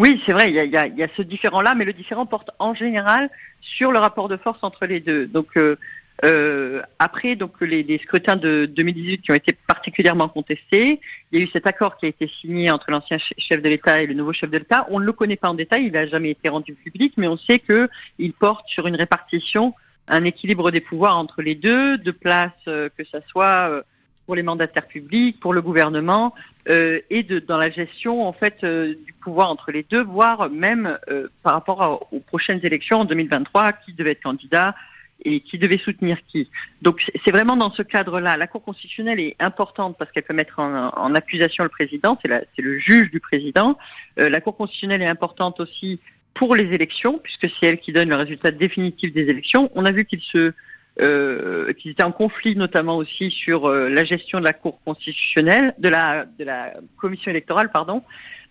Oui, 0.00 0.18
c'est 0.24 0.32
vrai, 0.32 0.50
il 0.50 0.54
y 0.54 1.02
a, 1.02 1.08
ce 1.14 1.20
différent-là, 1.20 1.74
mais 1.74 1.84
le 1.84 1.92
différent 1.92 2.24
porte 2.24 2.50
en 2.58 2.72
général 2.72 3.28
sur 3.60 3.92
le 3.92 3.98
rapport 3.98 4.28
de 4.30 4.38
force 4.38 4.60
entre 4.62 4.86
les 4.86 4.98
deux. 4.98 5.26
Donc, 5.26 5.48
euh, 5.58 6.82
après, 6.98 7.36
donc 7.36 7.60
les, 7.60 8.00
scrutins 8.02 8.36
de 8.36 8.64
2018 8.64 9.20
qui 9.20 9.30
ont 9.30 9.34
été 9.34 9.54
particulièrement 9.66 10.30
contestés, 10.30 11.02
il 11.30 11.38
y 11.38 11.42
a 11.42 11.44
eu 11.44 11.48
cet 11.48 11.66
accord 11.66 11.98
qui 11.98 12.06
a 12.06 12.08
été 12.08 12.28
signé 12.40 12.70
entre 12.70 12.90
l'ancien 12.90 13.18
chef 13.18 13.60
de 13.60 13.68
l'État 13.68 14.00
et 14.00 14.06
le 14.06 14.14
nouveau 14.14 14.32
chef 14.32 14.48
de 14.48 14.56
l'État. 14.56 14.86
On 14.88 15.00
ne 15.00 15.04
le 15.04 15.12
connaît 15.12 15.36
pas 15.36 15.50
en 15.50 15.54
détail, 15.54 15.84
il 15.84 15.92
n'a 15.92 16.06
jamais 16.06 16.30
été 16.30 16.48
rendu 16.48 16.72
public, 16.72 17.12
mais 17.18 17.28
on 17.28 17.36
sait 17.36 17.58
que 17.58 17.90
il 18.18 18.32
porte 18.32 18.66
sur 18.68 18.86
une 18.86 18.96
répartition, 18.96 19.74
un 20.08 20.24
équilibre 20.24 20.70
des 20.70 20.80
pouvoirs 20.80 21.18
entre 21.18 21.42
les 21.42 21.56
deux, 21.56 21.98
de 21.98 22.10
place 22.10 22.52
euh, 22.68 22.88
que 22.96 23.04
ça 23.04 23.18
soit 23.28 23.68
euh, 23.68 23.82
pour 24.30 24.36
les 24.36 24.44
mandataires 24.44 24.86
publics, 24.86 25.40
pour 25.40 25.52
le 25.52 25.60
gouvernement, 25.60 26.36
euh, 26.68 27.00
et 27.10 27.24
dans 27.24 27.58
la 27.58 27.68
gestion 27.68 28.24
en 28.24 28.32
fait 28.32 28.58
euh, 28.62 28.94
du 29.04 29.12
pouvoir 29.12 29.50
entre 29.50 29.72
les 29.72 29.82
deux, 29.82 30.04
voire 30.04 30.48
même 30.48 30.96
euh, 31.10 31.26
par 31.42 31.54
rapport 31.54 32.06
aux 32.12 32.20
prochaines 32.20 32.60
élections 32.62 33.00
en 33.00 33.04
2023, 33.04 33.72
qui 33.72 33.92
devait 33.92 34.12
être 34.12 34.22
candidat, 34.22 34.76
et 35.24 35.40
qui 35.40 35.58
devait 35.58 35.78
soutenir 35.78 36.18
qui. 36.28 36.48
Donc 36.80 37.10
c'est 37.24 37.32
vraiment 37.32 37.56
dans 37.56 37.72
ce 37.72 37.82
cadre-là. 37.82 38.36
La 38.36 38.46
Cour 38.46 38.62
constitutionnelle 38.62 39.18
est 39.18 39.34
importante 39.40 39.96
parce 39.98 40.12
qu'elle 40.12 40.22
peut 40.22 40.32
mettre 40.32 40.60
en, 40.60 41.12
accusation 41.16 41.64
le 41.64 41.70
président, 41.70 42.16
c'est 42.22 42.62
le 42.62 42.78
juge 42.78 43.10
du 43.10 43.18
président. 43.18 43.76
La 44.16 44.40
Cour 44.40 44.56
constitutionnelle 44.56 45.02
est 45.02 45.08
importante 45.08 45.58
aussi 45.58 45.98
pour 46.34 46.54
les 46.54 46.72
élections, 46.72 47.18
puisque 47.18 47.48
c'est 47.58 47.66
elle 47.66 47.80
qui 47.80 47.92
donne 47.92 48.10
le 48.10 48.14
résultat 48.14 48.52
définitif 48.52 49.12
des 49.12 49.28
élections. 49.28 49.72
On 49.74 49.84
a 49.84 49.90
vu 49.90 50.04
qu'ils 50.04 50.22
se 50.22 50.52
euh, 51.00 51.72
qu'ils 51.74 51.92
étaient 51.92 52.02
en 52.02 52.12
conflit 52.12 52.56
notamment 52.56 52.96
aussi 52.96 53.30
sur 53.30 53.66
euh, 53.66 53.88
la 53.88 54.04
gestion 54.04 54.38
de 54.40 54.44
la 54.44 54.52
Cour 54.52 54.80
constitutionnelle, 54.84 55.74
de 55.78 55.88
la, 55.88 56.24
de 56.24 56.44
la 56.44 56.74
commission 56.96 57.30
électorale, 57.30 57.70
pardon. 57.70 58.02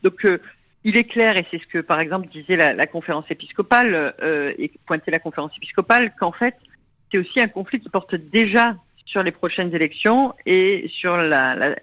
Donc 0.03 0.25
euh, 0.25 0.39
il 0.84 0.98
est 0.98 1.03
clair, 1.03 1.38
et 1.38 1.46
c'est 1.51 1.62
ce 1.62 1.67
que 1.67 1.79
par 1.79 2.00
exemple 2.00 2.27
disait 2.29 2.55
la, 2.55 2.74
la 2.74 2.88
conférence 2.88 3.25
épiscopale 3.29 4.13
euh, 4.22 4.53
et 4.58 4.72
pointait 4.86 5.12
la 5.12 5.19
conférence 5.19 5.51
épiscopale, 5.58 6.13
qu'en 6.19 6.31
fait 6.31 6.55
c'est 7.12 7.17
aussi 7.17 7.39
un 7.41 7.48
conflit 7.48 7.79
qui 7.79 7.89
porte 7.89 8.15
déjà 8.15 8.75
sur 9.05 9.24
les 9.24 9.31
prochaines 9.31 9.74
élections 9.74 10.34
et 10.46 10.88
sur 10.89 11.17
la, 11.17 11.55
la, 11.55 11.75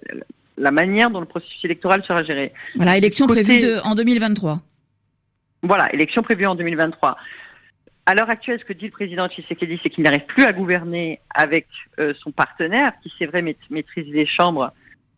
la 0.56 0.70
manière 0.70 1.10
dont 1.10 1.20
le 1.20 1.26
processus 1.26 1.64
électoral 1.64 2.04
sera 2.04 2.22
géré. 2.22 2.52
Voilà, 2.76 2.96
élection 2.96 3.26
Côté... 3.26 3.42
prévue 3.42 3.60
de, 3.60 3.78
en 3.84 3.94
2023. 3.94 4.60
Voilà, 5.62 5.92
élection 5.92 6.22
prévue 6.22 6.46
en 6.46 6.54
2023. 6.54 7.16
À 8.08 8.14
l'heure 8.14 8.30
actuelle, 8.30 8.60
ce 8.60 8.64
que 8.64 8.72
dit 8.72 8.84
le 8.84 8.92
président 8.92 9.26
Tshisekedi, 9.26 9.80
c'est 9.82 9.90
qu'il 9.90 10.04
n'arrive 10.04 10.26
plus 10.26 10.44
à 10.44 10.52
gouverner 10.52 11.18
avec 11.34 11.66
euh, 11.98 12.14
son 12.20 12.30
partenaire, 12.30 12.92
qui 13.02 13.12
c'est 13.18 13.26
vrai 13.26 13.42
maîtrise 13.42 14.06
les 14.06 14.26
chambres, 14.26 14.72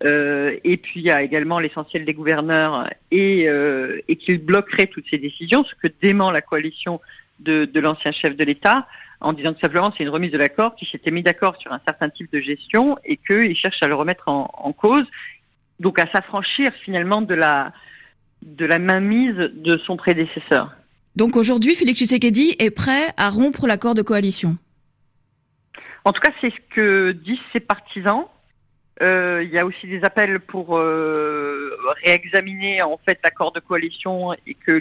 euh, 0.04 0.56
et 0.64 0.78
puis 0.78 1.00
il 1.00 1.02
y 1.02 1.10
a 1.10 1.22
également 1.22 1.58
l'essentiel 1.58 2.06
des 2.06 2.14
gouverneurs, 2.14 2.88
et, 3.10 3.46
euh, 3.46 4.00
et 4.08 4.16
qu'il 4.16 4.42
bloquerait 4.42 4.86
toutes 4.86 5.04
ces 5.10 5.18
décisions, 5.18 5.64
ce 5.64 5.74
que 5.74 5.92
dément 6.00 6.30
la 6.30 6.40
coalition 6.40 7.02
de, 7.40 7.68
l'ancien 7.78 8.10
chef 8.10 8.34
de 8.34 8.44
l'État, 8.44 8.88
en 9.20 9.34
disant 9.34 9.52
que 9.52 9.60
simplement 9.60 9.92
c'est 9.94 10.04
une 10.04 10.08
remise 10.08 10.32
de 10.32 10.38
l'accord, 10.38 10.74
qui 10.74 10.86
s'était 10.86 11.10
mis 11.10 11.22
d'accord 11.22 11.56
sur 11.56 11.70
un 11.74 11.80
certain 11.86 12.08
type 12.08 12.32
de 12.32 12.40
gestion, 12.40 12.96
et 13.04 13.18
qu'il 13.18 13.54
cherche 13.54 13.82
à 13.82 13.88
le 13.88 13.96
remettre 13.96 14.28
en, 14.28 14.72
cause, 14.72 15.04
donc 15.78 15.98
à 15.98 16.06
s'affranchir 16.06 16.72
finalement 16.72 17.20
de 17.20 17.34
la 17.34 18.78
mainmise 18.78 19.36
de 19.36 19.76
son 19.76 19.98
prédécesseur. 19.98 20.77
Donc 21.18 21.34
aujourd'hui, 21.34 21.74
Félix 21.74 21.98
Tshisekedi 21.98 22.54
est 22.60 22.70
prêt 22.70 23.08
à 23.16 23.28
rompre 23.28 23.66
l'accord 23.66 23.96
de 23.96 24.02
coalition. 24.02 24.56
En 26.04 26.12
tout 26.12 26.20
cas, 26.20 26.30
c'est 26.40 26.50
ce 26.50 26.60
que 26.72 27.10
disent 27.10 27.40
ses 27.52 27.58
partisans. 27.58 28.26
Euh, 29.02 29.42
il 29.42 29.50
y 29.50 29.58
a 29.58 29.66
aussi 29.66 29.88
des 29.88 30.04
appels 30.04 30.38
pour 30.38 30.78
euh, 30.78 31.76
réexaminer 32.04 32.82
en 32.82 33.00
fait 33.04 33.18
l'accord 33.24 33.50
de 33.50 33.58
coalition 33.58 34.32
et 34.46 34.54
que 34.54 34.80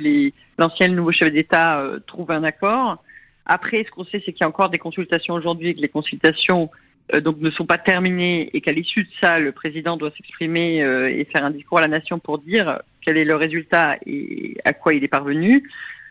l'ancien 0.60 0.90
nouveau 0.90 1.12
chef 1.12 1.32
d'État 1.32 1.80
euh, 1.80 1.98
trouve 2.06 2.30
un 2.30 2.44
accord. 2.44 3.04
Après, 3.48 3.84
ce 3.84 3.90
qu'on 3.90 4.06
sait, 4.06 4.22
c'est 4.24 4.32
qu'il 4.32 4.42
y 4.42 4.44
a 4.44 4.48
encore 4.48 4.70
des 4.70 4.78
consultations 4.78 5.34
aujourd'hui 5.34 5.70
et 5.70 5.74
que 5.74 5.82
les 5.82 5.90
consultations 5.90 6.70
donc 7.24 7.40
ne 7.40 7.50
sont 7.50 7.66
pas 7.66 7.80
terminées 7.80 8.52
et 8.54 8.62
qu'à 8.62 8.74
l'issue 8.74 9.06
de 9.06 9.10
ça, 9.22 9.40
le 9.40 9.54
président 9.54 9.98
doit 9.98 10.12
s'exprimer 10.12 10.80
et 10.82 11.26
faire 11.32 11.46
un 11.46 11.52
discours 11.52 11.78
à 11.78 11.82
la 11.82 11.88
nation 11.88 12.20
pour 12.20 12.38
dire 12.38 12.82
quel 13.02 13.18
est 13.18 13.24
le 13.24 13.36
résultat 13.36 13.98
et 14.06 14.58
à 14.66 14.74
quoi 14.74 14.94
il 14.94 15.06
est 15.06 15.08
parvenu. 15.08 15.64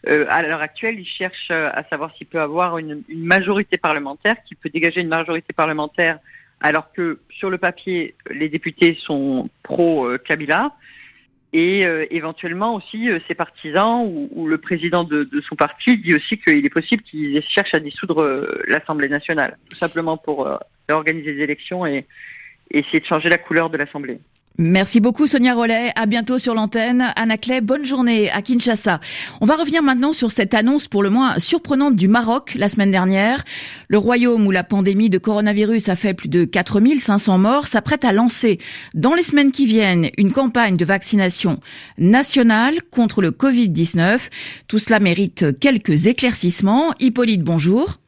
Euh, 0.08 0.24
à 0.28 0.42
l'heure 0.42 0.60
actuelle, 0.60 0.98
il 1.00 1.06
cherche 1.06 1.48
euh, 1.50 1.70
à 1.72 1.82
savoir 1.84 2.14
s'il 2.16 2.26
peut 2.26 2.40
avoir 2.40 2.78
une, 2.78 3.02
majorité 3.08 3.76
parlementaire, 3.78 4.36
qui 4.44 4.54
peut 4.54 4.68
dégager 4.68 5.00
une 5.00 5.08
majorité 5.08 5.52
parlementaire, 5.52 6.18
alors 6.60 6.92
que 6.92 7.20
sur 7.30 7.50
le 7.50 7.58
papier, 7.58 8.14
les 8.30 8.48
députés 8.48 8.96
sont 9.00 9.48
pro-Kabila. 9.62 10.72
Et 11.52 11.86
euh, 11.86 12.04
éventuellement 12.10 12.74
aussi 12.74 13.08
ses 13.26 13.34
partisans 13.34 14.04
ou, 14.04 14.46
le 14.46 14.58
président 14.58 15.04
de, 15.04 15.28
son 15.48 15.54
parti 15.54 15.96
dit 15.96 16.14
aussi 16.14 16.38
qu'il 16.38 16.66
est 16.66 16.70
possible 16.70 17.02
qu'ils 17.02 17.40
cherchent 17.42 17.72
à 17.72 17.80
dissoudre 17.80 18.58
l'Assemblée 18.66 19.08
nationale, 19.08 19.56
tout 19.70 19.78
simplement 19.78 20.18
pour 20.18 20.50
organiser 20.90 21.34
des 21.34 21.42
élections 21.42 21.86
et 21.86 22.04
essayer 22.70 23.00
de 23.00 23.06
changer 23.06 23.30
la 23.30 23.38
couleur 23.38 23.70
de 23.70 23.78
l'Assemblée. 23.78 24.18
Merci 24.58 25.00
beaucoup 25.00 25.26
Sonia 25.26 25.54
Rollet. 25.54 25.92
À 25.96 26.06
bientôt 26.06 26.38
sur 26.38 26.54
l'antenne. 26.54 27.12
Anna 27.16 27.36
Clay, 27.36 27.60
bonne 27.60 27.84
journée 27.84 28.30
à 28.30 28.40
Kinshasa. 28.40 29.00
On 29.42 29.46
va 29.46 29.54
revenir 29.54 29.82
maintenant 29.82 30.14
sur 30.14 30.32
cette 30.32 30.54
annonce 30.54 30.88
pour 30.88 31.02
le 31.02 31.10
moins 31.10 31.38
surprenante 31.38 31.94
du 31.94 32.08
Maroc 32.08 32.54
la 32.54 32.70
semaine 32.70 32.90
dernière. 32.90 33.44
Le 33.88 33.98
royaume 33.98 34.46
où 34.46 34.50
la 34.50 34.64
pandémie 34.64 35.10
de 35.10 35.18
coronavirus 35.18 35.90
a 35.90 35.94
fait 35.94 36.14
plus 36.14 36.30
de 36.30 36.46
4500 36.46 37.36
morts 37.36 37.66
s'apprête 37.66 38.06
à 38.06 38.14
lancer 38.14 38.58
dans 38.94 39.12
les 39.12 39.22
semaines 39.22 39.52
qui 39.52 39.66
viennent 39.66 40.08
une 40.16 40.32
campagne 40.32 40.78
de 40.78 40.86
vaccination 40.86 41.60
nationale 41.98 42.80
contre 42.90 43.20
le 43.20 43.32
Covid-19. 43.32 44.30
Tout 44.68 44.78
cela 44.78 45.00
mérite 45.00 45.58
quelques 45.60 46.06
éclaircissements. 46.06 46.94
Hippolyte, 46.98 47.42
bonjour. 47.42 47.98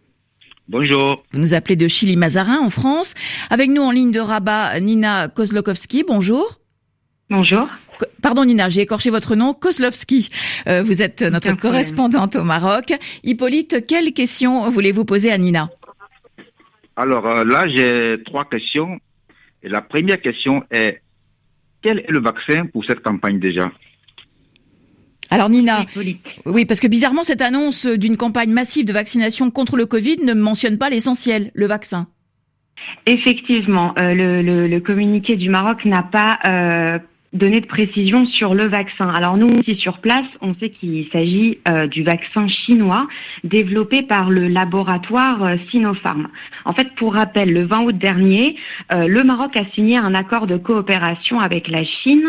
Bonjour. 0.69 1.25
Vous 1.33 1.41
nous 1.41 1.55
appelez 1.55 1.77
de 1.77 1.89
Chili 1.89 2.15
Mazarin 2.17 2.59
en 2.59 2.69
France. 2.69 3.15
Avec 3.49 3.71
nous 3.71 3.81
en 3.81 3.91
ligne 3.91 4.13
de 4.13 4.21
Rabat, 4.21 4.79
Nina 4.81 5.29
Kozlokowski. 5.29 6.05
Bonjour. 6.07 6.61
Bonjour. 7.31 7.69
Pardon 8.21 8.45
Nina, 8.45 8.69
j'ai 8.69 8.83
écorché 8.83 9.09
votre 9.09 9.35
nom, 9.35 9.55
Kozlovski. 9.55 10.29
Euh, 10.69 10.83
vous 10.83 11.01
êtes 11.01 11.23
notre 11.23 11.53
correspondante 11.53 12.37
au 12.37 12.45
Maroc. 12.45 12.93
Hippolyte, 13.25 13.87
quelle 13.87 14.13
question 14.13 14.69
voulez-vous 14.69 15.07
poser 15.07 15.33
à 15.33 15.39
Nina? 15.39 15.71
Alors 16.97 17.27
euh, 17.27 17.45
là, 17.45 17.67
j'ai 17.67 18.23
trois 18.25 18.45
questions. 18.45 19.01
Et 19.63 19.71
la 19.71 19.81
première 19.81 20.21
question 20.21 20.63
est, 20.71 21.01
quel 21.81 22.01
est 22.01 22.11
le 22.11 22.21
vaccin 22.21 22.67
pour 22.67 22.85
cette 22.85 23.01
campagne 23.01 23.41
déjà? 23.41 23.73
Alors 25.31 25.51
Nina, 25.51 25.85
oui, 26.47 26.65
parce 26.65 26.81
que 26.81 26.87
bizarrement, 26.87 27.23
cette 27.23 27.43
annonce 27.43 27.87
d'une 27.87 28.17
campagne 28.17 28.51
massive 28.51 28.87
de 28.87 28.93
vaccination 28.93 29.51
contre 29.51 29.77
le 29.77 29.87
Covid 29.87 30.17
ne 30.25 30.33
mentionne 30.33 30.79
pas 30.79 30.89
l'essentiel, 30.89 31.51
le 31.55 31.67
vaccin. 31.67 32.09
Effectivement, 33.07 33.95
euh, 34.01 34.15
le, 34.69 34.79
communiqué 34.81 35.37
du 35.37 35.51
Maroc 35.51 35.85
n'a 35.85 36.03
pas 36.03 36.39
euh, 36.47 36.99
donner 37.33 37.61
de 37.61 37.67
précision 37.67 38.25
sur 38.27 38.55
le 38.55 38.65
vaccin. 38.65 39.09
Alors 39.09 39.37
nous, 39.37 39.59
ici 39.59 39.79
sur 39.79 39.99
place, 39.99 40.25
on 40.41 40.55
sait 40.55 40.71
qu'il 40.71 41.07
s'agit 41.13 41.59
euh, 41.69 41.87
du 41.87 42.03
vaccin 42.03 42.49
chinois 42.49 43.07
développé 43.45 44.03
par 44.03 44.31
le 44.31 44.49
laboratoire 44.49 45.45
euh, 45.45 45.57
Sinopharm. 45.71 46.29
En 46.65 46.73
fait, 46.73 46.95
pour 46.95 47.15
rappel, 47.15 47.53
le 47.53 47.67
20 47.67 47.81
août 47.83 47.99
dernier, 47.99 48.57
euh, 48.95 49.07
le 49.07 49.23
Maroc 49.25 49.57
a 49.57 49.65
signé 49.75 49.99
un 49.99 50.15
accord 50.15 50.47
de 50.47 50.57
coopération 50.57 51.39
avec 51.39 51.69
la 51.69 51.85
Chine 51.85 52.25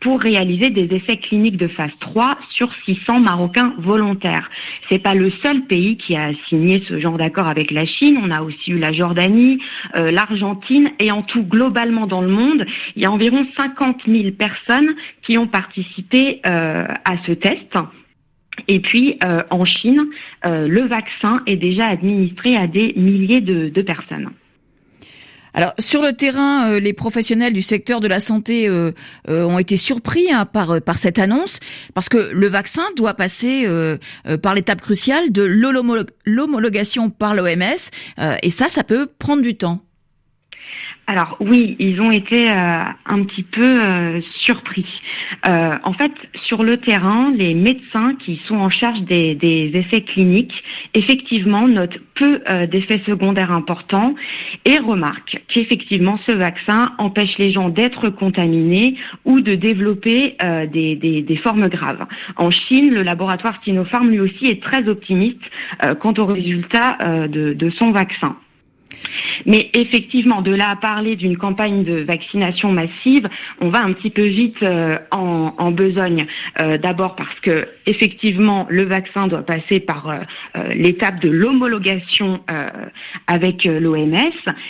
pour 0.00 0.20
réaliser 0.20 0.68
des 0.68 0.94
essais 0.94 1.16
cliniques 1.16 1.56
de 1.56 1.68
phase 1.68 1.92
3 2.00 2.36
sur 2.50 2.70
600 2.84 3.20
Marocains 3.20 3.74
volontaires. 3.78 4.50
C'est 4.90 4.98
pas 4.98 5.14
le 5.14 5.30
seul 5.42 5.62
pays 5.62 5.96
qui 5.96 6.14
a 6.14 6.30
signé 6.48 6.82
ce 6.86 7.00
genre 7.00 7.16
d'accord 7.16 7.46
avec 7.46 7.70
la 7.70 7.86
Chine. 7.86 8.18
On 8.22 8.30
a 8.30 8.42
aussi 8.42 8.72
eu 8.72 8.78
la 8.78 8.92
Jordanie, 8.92 9.58
l'Argentine 9.94 10.90
et 10.98 11.10
en 11.10 11.22
tout 11.22 11.42
globalement 11.42 12.06
dans 12.06 12.20
le 12.20 12.28
monde, 12.28 12.66
il 12.96 13.02
y 13.02 13.06
a 13.06 13.10
environ 13.10 13.46
50 13.56 14.02
000 14.06 14.22
personnes 14.32 14.41
qui 15.22 15.38
ont 15.38 15.46
participé 15.46 16.40
euh, 16.46 16.84
à 17.04 17.14
ce 17.26 17.32
test. 17.32 17.74
Et 18.68 18.80
puis, 18.80 19.18
euh, 19.24 19.38
en 19.50 19.64
Chine, 19.64 20.04
euh, 20.44 20.68
le 20.68 20.82
vaccin 20.82 21.42
est 21.46 21.56
déjà 21.56 21.86
administré 21.86 22.56
à 22.56 22.66
des 22.66 22.92
milliers 22.96 23.40
de, 23.40 23.82
personnes. 23.82 24.30
Alors 25.54 25.74
sur 25.78 26.00
le 26.00 26.14
terrain, 26.14 26.78
les 26.80 26.94
professionnels 26.94 27.52
du 27.52 27.60
secteur 27.60 28.00
de 28.00 28.08
la 28.08 28.20
santé 28.20 28.70
ont 29.28 29.58
été 29.58 29.76
surpris 29.76 30.32
hein, 30.32 30.46
par 30.46 30.80
par 30.80 30.96
cette 30.96 31.18
annonce 31.18 31.60
parce 31.92 32.08
que 32.08 32.30
le 32.32 32.46
vaccin 32.46 32.84
doit 32.96 33.12
passer 33.12 33.68
par 34.40 34.54
l'étape 34.54 34.80
cruciale 34.80 35.30
de 35.30 35.42
l'homologation 36.24 37.10
par 37.10 37.34
l'OMS 37.34 37.90
et 38.42 38.48
ça, 38.48 38.70
ça 38.70 38.82
peut 38.82 39.08
prendre 39.18 39.42
du 39.42 39.54
temps. 39.54 39.82
Alors 41.08 41.36
oui, 41.40 41.74
ils 41.80 42.00
ont 42.00 42.12
été 42.12 42.50
euh, 42.50 42.78
un 43.06 43.24
petit 43.24 43.42
peu 43.42 43.82
euh, 43.82 44.20
surpris. 44.36 44.86
Euh, 45.48 45.72
en 45.82 45.92
fait, 45.94 46.12
sur 46.44 46.62
le 46.62 46.76
terrain, 46.76 47.32
les 47.36 47.54
médecins 47.54 48.14
qui 48.14 48.40
sont 48.46 48.54
en 48.54 48.70
charge 48.70 49.00
des, 49.02 49.36
essais 49.74 50.02
cliniques, 50.02 50.62
effectivement, 50.94 51.66
notent 51.66 51.98
peu 52.14 52.40
d'effets 52.70 53.02
secondaires 53.04 53.50
importants 53.50 54.14
et 54.64 54.78
remarquent 54.78 55.42
qu'effectivement, 55.48 56.18
ce 56.26 56.32
vaccin 56.32 56.92
empêche 56.98 57.36
les 57.38 57.50
gens 57.50 57.68
d'être 57.68 58.10
contaminés 58.10 58.96
ou 59.24 59.40
de 59.40 59.54
développer 59.54 60.36
des, 60.70 61.40
formes 61.42 61.68
graves. 61.68 62.06
En 62.36 62.50
Chine, 62.50 62.92
le 62.94 63.02
laboratoire 63.02 63.60
Sinopharm, 63.64 64.08
lui 64.10 64.20
aussi, 64.20 64.46
est 64.46 64.62
très 64.62 64.88
optimiste 64.88 65.40
quant 66.00 66.14
aux 66.18 66.26
résultats 66.26 66.98
de 67.28 67.70
son 67.70 67.90
vaccin. 67.90 68.36
Mais 69.46 69.70
effectivement, 69.74 70.42
de 70.42 70.54
là 70.54 70.70
à 70.70 70.76
parler 70.76 71.16
d'une 71.16 71.36
campagne 71.36 71.84
de 71.84 72.02
vaccination 72.02 72.72
massive, 72.72 73.28
on 73.60 73.68
va 73.68 73.80
un 73.84 73.92
petit 73.92 74.10
peu 74.10 74.22
vite 74.22 74.62
euh, 74.62 74.96
en, 75.10 75.70
besogne. 75.70 76.26
Euh, 76.60 76.76
d'abord 76.78 77.16
parce 77.16 77.38
que 77.40 77.66
effectivement, 77.86 78.66
le 78.68 78.84
vaccin 78.84 79.26
doit 79.26 79.42
passer 79.42 79.80
par 79.80 80.08
euh, 80.08 80.18
l'étape 80.74 81.20
de 81.20 81.30
l'homologation 81.30 82.40
avec 83.26 83.64
l'OMS, 83.64 84.16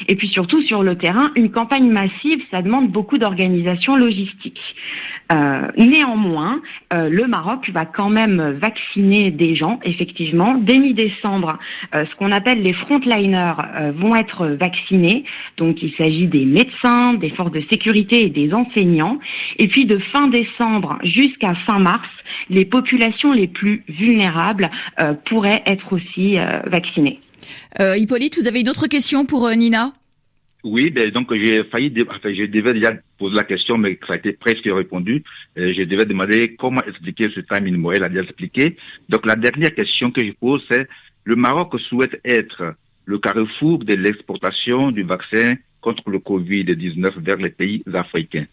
et 0.08 0.16
puis 0.16 0.28
surtout 0.28 0.62
sur 0.62 0.82
le 0.82 0.96
terrain, 0.96 1.30
une 1.36 1.50
campagne 1.50 1.88
massive, 1.88 2.42
ça 2.50 2.62
demande 2.62 2.90
beaucoup 2.90 3.18
d'organisation 3.18 3.96
logistique. 3.96 4.60
Néanmoins, 5.76 6.60
le 6.90 7.26
Maroc 7.26 7.70
va 7.70 7.84
quand 7.84 8.10
même 8.10 8.58
vacciner 8.60 9.30
des 9.30 9.54
gens, 9.54 9.80
effectivement, 9.84 10.54
dès 10.54 10.78
mi-décembre. 10.78 11.58
ce 11.94 12.14
qu'on 12.16 12.32
appelle 12.32 12.62
les 12.62 12.72
frontliners 12.72 13.54
vont 13.96 14.14
être 14.14 14.46
vaccinés. 14.46 15.24
Donc 15.56 15.82
il 15.82 15.92
s'agit 15.96 16.26
des 16.26 16.44
médecins, 16.44 17.14
des 17.14 17.30
forces 17.30 17.52
de 17.52 17.62
sécurité 17.70 18.24
et 18.24 18.30
des 18.30 18.52
enseignants. 18.52 19.18
Et 19.58 19.68
puis 19.68 19.84
de 19.84 19.98
fin 19.98 20.28
décembre 20.28 20.98
jusqu'à 21.02 21.54
fin 21.66 21.78
mars, 21.78 22.08
les 22.50 22.64
populations 22.64 23.32
les 23.32 23.48
plus 23.48 23.84
vulnérables 23.88 24.70
euh, 25.00 25.14
pourraient 25.24 25.62
être 25.66 25.92
aussi 25.92 26.38
euh, 26.38 26.44
vaccinées. 26.66 27.20
Euh, 27.80 27.96
Hippolyte, 27.96 28.38
vous 28.38 28.46
avez 28.46 28.60
une 28.60 28.68
autre 28.68 28.86
question 28.86 29.24
pour 29.24 29.48
Nina? 29.50 29.92
Oui, 30.64 30.90
ben, 30.90 31.10
donc 31.10 31.34
j'ai 31.34 31.64
failli, 31.64 31.92
enfin, 32.08 32.32
je 32.32 32.44
devais 32.44 32.74
déjà 32.74 32.92
poser 33.18 33.34
la 33.34 33.44
question, 33.44 33.76
mais 33.76 33.98
ça 34.06 34.14
a 34.14 34.16
été 34.16 34.32
presque 34.32 34.64
répondu. 34.66 35.24
je 35.56 35.82
devais 35.82 36.04
demander 36.04 36.54
comment 36.56 36.82
expliquer 36.82 37.28
ce 37.34 37.40
timing. 37.40 37.76
Morel 37.76 38.04
a 38.04 38.08
déjà 38.08 38.22
expliqué. 38.22 38.76
Donc 39.08 39.26
la 39.26 39.34
dernière 39.34 39.74
question 39.74 40.10
que 40.10 40.24
je 40.24 40.32
pose, 40.32 40.62
c'est 40.70 40.86
le 41.24 41.36
Maroc 41.36 41.78
souhaite 41.88 42.20
être 42.24 42.74
le 43.04 43.18
carrefour 43.18 43.78
de 43.78 43.94
l'exportation 43.94 44.92
du 44.92 45.02
vaccin 45.02 45.54
contre 45.80 46.08
le 46.10 46.18
Covid-19 46.18 47.18
vers 47.18 47.38
les 47.38 47.50
pays 47.50 47.82
africains. 47.92 48.46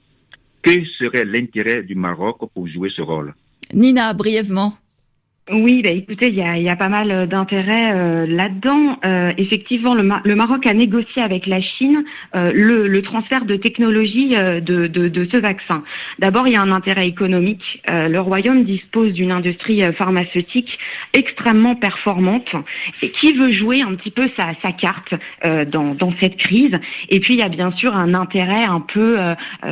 Quel 0.63 0.85
serait 0.97 1.25
l'intérêt 1.25 1.83
du 1.83 1.95
Maroc 1.95 2.37
pour 2.53 2.67
jouer 2.67 2.89
ce 2.89 3.01
rôle? 3.01 3.33
Nina, 3.73 4.13
brièvement. 4.13 4.73
Oui, 5.51 5.81
bah 5.81 5.89
écoutez, 5.89 6.27
il 6.27 6.35
y 6.35 6.43
a, 6.43 6.57
y 6.59 6.69
a, 6.69 6.75
pas 6.75 6.89
mal 6.89 7.27
d'intérêt 7.27 7.91
euh, 7.91 8.27
là-dedans. 8.27 8.99
Euh, 9.03 9.31
effectivement, 9.37 9.95
le, 9.95 10.07
le, 10.23 10.35
Maroc 10.35 10.67
a 10.67 10.73
négocié 10.75 11.23
avec 11.23 11.47
la 11.47 11.59
Chine 11.59 12.03
euh, 12.35 12.51
le, 12.53 12.87
le, 12.87 13.01
transfert 13.01 13.45
de 13.45 13.55
technologie 13.55 14.35
de, 14.35 14.85
de, 14.85 15.07
de, 15.07 15.27
ce 15.31 15.37
vaccin. 15.37 15.83
D'abord, 16.19 16.47
il 16.47 16.53
y 16.53 16.55
a 16.55 16.61
un 16.61 16.71
intérêt 16.71 17.07
économique. 17.07 17.81
le 17.89 18.19
Royaume 18.19 18.63
dispose 18.63 19.13
d'une 19.13 19.31
industrie 19.31 19.81
pharmaceutique 19.93 20.77
extrêmement 21.13 21.75
performante 21.75 22.51
et 23.01 23.09
qui 23.09 23.33
veut 23.33 23.51
jouer 23.51 23.81
un 23.81 23.95
petit 23.95 24.11
peu 24.11 24.29
sa, 24.37 24.51
sa 24.61 24.71
carte 24.71 25.15
dans, 25.43 25.95
dans, 25.95 26.13
cette 26.19 26.37
crise. 26.37 26.77
Et 27.09 27.19
puis, 27.19 27.33
il 27.33 27.39
y 27.39 27.43
a 27.43 27.49
bien 27.49 27.71
sûr 27.71 27.95
un 27.95 28.13
intérêt 28.13 28.65
un 28.65 28.81
peu 28.81 29.17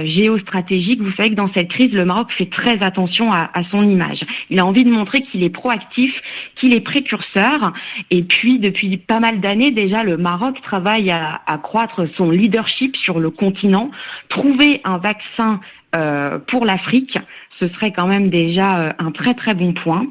géostratégique. 0.03 1.01
Vous 1.01 1.11
savez 1.11 1.29
que 1.29 1.35
dans 1.35 1.51
cette 1.53 1.69
crise, 1.69 1.91
le 1.91 2.05
Maroc 2.05 2.31
fait 2.31 2.49
très 2.49 2.81
attention 2.81 3.31
à, 3.31 3.51
à 3.53 3.63
son 3.69 3.87
image. 3.87 4.25
Il 4.49 4.59
a 4.59 4.65
envie 4.65 4.83
de 4.83 4.91
montrer 4.91 5.21
qu'il 5.21 5.43
est 5.43 5.49
proactif, 5.67 6.13
qu'il 6.55 6.73
est 6.73 6.81
précurseur. 6.81 7.73
Et 8.09 8.23
puis, 8.23 8.57
depuis 8.57 8.97
pas 8.97 9.19
mal 9.19 9.41
d'années 9.41 9.71
déjà, 9.71 10.03
le 10.03 10.15
Maroc 10.15 10.61
travaille 10.61 11.11
à, 11.11 11.41
accroître 11.45 12.07
son 12.15 12.31
leadership 12.31 12.95
sur 12.95 13.19
le 13.19 13.29
continent. 13.29 13.91
Trouver 14.29 14.79
un 14.85 14.97
vaccin 14.97 15.59
euh, 15.95 16.39
pour 16.39 16.65
l'Afrique, 16.65 17.17
ce 17.59 17.67
serait 17.67 17.91
quand 17.91 18.07
même 18.07 18.29
déjà 18.29 18.79
euh, 18.79 18.89
un 18.99 19.11
très 19.11 19.33
très 19.33 19.53
bon 19.53 19.73
point. 19.73 20.05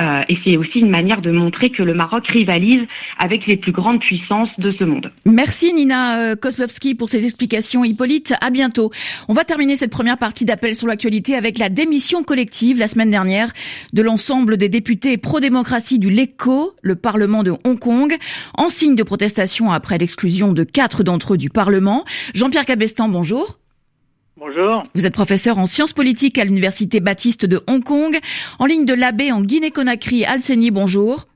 Euh, 0.00 0.22
et 0.28 0.38
c'est 0.44 0.56
aussi 0.56 0.80
une 0.80 0.90
manière 0.90 1.20
de 1.20 1.30
montrer 1.30 1.70
que 1.70 1.82
le 1.82 1.94
Maroc 1.94 2.26
rivalise 2.28 2.82
avec 3.18 3.46
les 3.46 3.56
plus 3.56 3.72
grandes 3.72 4.00
puissances 4.00 4.48
de 4.58 4.72
ce 4.72 4.84
monde. 4.84 5.12
Merci 5.24 5.72
Nina 5.72 6.18
euh, 6.18 6.36
Kozlovski 6.36 6.94
pour 6.94 7.08
ces 7.08 7.24
explications. 7.24 7.84
Hippolyte, 7.84 8.34
à 8.40 8.50
bientôt. 8.50 8.90
On 9.28 9.32
va 9.32 9.44
terminer 9.44 9.76
cette 9.76 9.90
première 9.90 10.18
partie 10.18 10.44
d'appel 10.44 10.74
sur 10.74 10.86
l'actualité 10.86 11.36
avec 11.36 11.58
la 11.58 11.68
démission 11.68 12.22
collective 12.22 12.78
la 12.78 12.88
semaine 12.88 13.10
dernière 13.10 13.52
de 13.92 14.02
l'ensemble 14.02 14.56
des 14.56 14.68
députés 14.68 15.16
pro-démocratie 15.16 15.98
du 15.98 16.10
LECO, 16.10 16.74
le 16.82 16.96
Parlement 16.96 17.42
de 17.42 17.52
Hong 17.64 17.78
Kong, 17.78 18.16
en 18.56 18.68
signe 18.68 18.96
de 18.96 19.02
protestation 19.02 19.72
après 19.72 19.98
l'exclusion 19.98 20.52
de 20.52 20.64
quatre 20.64 21.02
d'entre 21.02 21.34
eux 21.34 21.38
du 21.38 21.50
Parlement. 21.50 22.04
Jean-Pierre 22.34 22.66
Cabestan, 22.66 23.08
bonjour. 23.08 23.61
Bonjour. 24.44 24.82
Vous 24.96 25.06
êtes 25.06 25.14
professeur 25.14 25.56
en 25.58 25.66
sciences 25.66 25.92
politiques 25.92 26.36
à 26.36 26.44
l'Université 26.44 26.98
Baptiste 26.98 27.46
de 27.46 27.60
Hong 27.68 27.84
Kong, 27.84 28.18
en 28.58 28.66
ligne 28.66 28.84
de 28.84 28.92
l'abbé 28.92 29.30
en 29.30 29.40
Guinée-Conakry. 29.40 30.24
Alceni, 30.24 30.72
bonjour. 30.72 31.26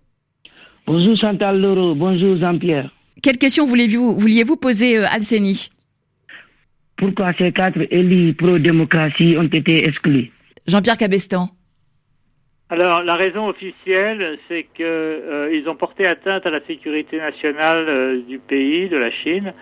Bonjour 0.88 1.16
Chantal 1.16 1.60
Loro, 1.60 1.94
bonjour 1.94 2.36
Jean-Pierre. 2.36 2.90
Quelle 3.22 3.38
question 3.38 3.64
vouliez-vous 3.64 4.18
vouliez 4.18 4.42
-vous 4.42 4.56
poser, 4.56 4.98
euh, 4.98 5.06
Alceni 5.08 5.70
Pourquoi 6.96 7.32
ces 7.38 7.52
quatre 7.52 7.86
élus 7.92 8.34
pro-démocratie 8.34 9.36
ont 9.38 9.44
été 9.44 9.86
exclus? 9.86 10.32
Jean-Pierre 10.66 10.98
Cabestan. 10.98 11.50
Alors, 12.68 13.04
la 13.04 13.14
raison 13.14 13.46
officielle, 13.46 14.40
c'est 14.48 14.66
qu'ils 14.74 14.84
euh, 14.84 15.68
ont 15.68 15.76
porté 15.76 16.04
atteinte 16.04 16.44
à 16.44 16.50
la 16.50 16.58
sécurité 16.66 17.18
nationale 17.18 17.86
euh, 17.88 18.22
du 18.28 18.40
pays, 18.40 18.88
de 18.88 18.96
la 18.96 19.12
Chine, 19.12 19.54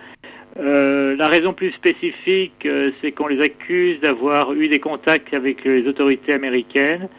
euh, 0.57 1.17
la 1.17 1.27
raison 1.27 1.53
plus 1.53 1.71
spécifique, 1.71 2.65
euh, 2.65 2.91
c'est 3.01 3.11
qu'on 3.11 3.27
les 3.27 3.41
accuse 3.41 3.99
d'avoir 3.99 4.53
eu 4.53 4.69
des 4.69 4.79
contacts 4.79 5.33
avec 5.33 5.65
les 5.65 5.85
autorités 5.87 6.31
américaines 6.31 7.09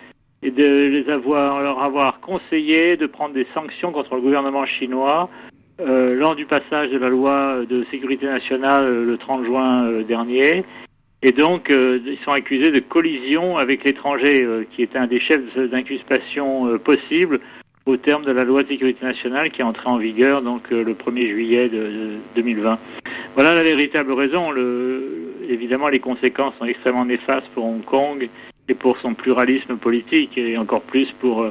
et 0.43 0.51
de 0.51 0.89
les 0.89 1.11
avoir, 1.11 1.61
leur 1.63 1.83
avoir 1.83 2.21
conseillé 2.21 2.97
de 2.97 3.07
prendre 3.07 3.35
des 3.35 3.47
sanctions 3.53 3.93
contre 3.93 4.15
le 4.15 4.23
gouvernement 4.23 4.65
chinois 4.65 5.29
euh, 5.81 6.15
lors 6.15 6.35
du 6.35 6.47
passage 6.47 6.91
de 6.91 6.97
la 6.97 7.11
loi 7.11 7.59
de 7.69 7.85
sécurité 7.91 8.25
nationale 8.27 9.05
le 9.05 9.19
30 9.19 9.45
juin 9.45 10.03
dernier. 10.03 10.65
Et 11.23 11.33
donc, 11.33 11.71
ils 11.71 12.19
sont 12.25 12.31
accusés 12.31 12.71
de 12.71 12.79
collision 12.79 13.57
avec 13.57 13.85
l'étranger, 13.85 14.47
qui 14.71 14.83
est 14.83 14.95
un 14.97 15.07
des 15.07 15.19
chefs 15.19 15.57
d'incuspation 15.57 16.79
possibles 16.79 17.41
au 17.87 17.97
terme 17.97 18.25
de 18.25 18.33
la 18.33 18.45
loi 18.45 18.65
de 18.65 18.69
sécurité 18.69 19.05
nationale 19.05 19.51
qui 19.51 19.61
est 19.61 19.65
entrée 19.65 19.89
en 19.89 19.97
vigueur 19.97 20.43
donc 20.43 20.71
le 20.71 20.93
1er 20.93 21.29
juillet 21.29 21.69
de 21.69 22.17
2020. 22.35 22.79
Voilà 23.35 23.55
la 23.55 23.63
véritable 23.63 24.13
raison. 24.13 24.51
Le, 24.51 25.35
évidemment, 25.49 25.89
les 25.89 26.01
conséquences 26.01 26.55
sont 26.59 26.65
extrêmement 26.65 27.05
néfastes 27.05 27.49
pour 27.55 27.65
Hong 27.65 27.85
Kong 27.85 28.29
et 28.69 28.75
pour 28.75 28.99
son 28.99 29.15
pluralisme 29.15 29.77
politique 29.77 30.37
et 30.37 30.59
encore 30.59 30.83
plus 30.83 31.13
pour 31.21 31.47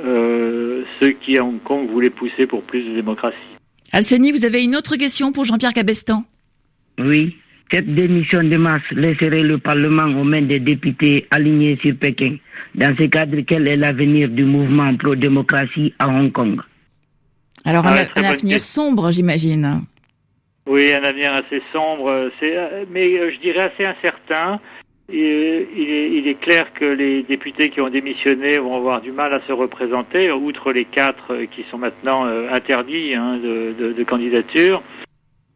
euh, 0.00 0.84
ceux 1.00 1.10
qui 1.12 1.38
à 1.38 1.44
Hong 1.44 1.62
Kong 1.62 1.88
voulaient 1.90 2.10
pousser 2.10 2.46
pour 2.46 2.62
plus 2.62 2.82
de 2.82 2.94
démocratie. 2.94 3.36
Alceni, 3.92 4.32
vous 4.32 4.44
avez 4.44 4.62
une 4.62 4.76
autre 4.76 4.96
question 4.96 5.32
pour 5.32 5.44
Jean-Pierre 5.44 5.74
Cabestan? 5.74 6.24
Oui. 6.98 7.36
Cette 7.72 7.94
démission 7.94 8.42
de 8.42 8.56
masse 8.58 8.82
laisserait 8.90 9.42
le 9.42 9.56
Parlement 9.56 10.04
aux 10.04 10.24
mains 10.24 10.42
des 10.42 10.60
députés 10.60 11.26
alignés 11.30 11.78
sur 11.80 11.96
Pékin. 11.96 12.36
Dans 12.74 12.94
ce 12.98 13.04
cadre, 13.04 13.40
quel 13.46 13.66
est 13.66 13.78
l'avenir 13.78 14.28
du 14.28 14.44
mouvement 14.44 14.94
pro-démocratie 14.94 15.94
à 15.98 16.08
Hong 16.08 16.30
Kong? 16.32 16.60
Alors, 17.64 17.86
ah 17.86 18.04
un 18.16 18.24
avenir 18.24 18.62
sombre, 18.62 19.10
j'imagine. 19.10 19.84
Oui, 20.66 20.92
un 20.92 21.02
avenir 21.02 21.32
assez 21.32 21.62
sombre, 21.72 22.30
mais 22.90 23.18
euh, 23.18 23.30
je 23.30 23.40
dirais 23.40 23.72
assez 23.72 23.86
incertain. 23.86 24.60
Il 25.08 25.18
est, 25.18 25.68
il 25.72 26.28
est, 26.28 26.40
clair 26.40 26.72
que 26.74 26.84
les 26.84 27.22
députés 27.22 27.70
qui 27.70 27.80
ont 27.80 27.88
démissionné 27.88 28.58
vont 28.58 28.76
avoir 28.76 29.00
du 29.00 29.12
mal 29.12 29.32
à 29.32 29.40
se 29.46 29.52
représenter, 29.52 30.30
outre 30.30 30.72
les 30.72 30.84
quatre 30.84 31.44
qui 31.50 31.64
sont 31.70 31.78
maintenant 31.78 32.26
euh, 32.26 32.50
interdits 32.52 33.14
hein, 33.14 33.38
de, 33.42 33.74
de, 33.78 33.92
de, 33.92 34.04
candidature. 34.04 34.82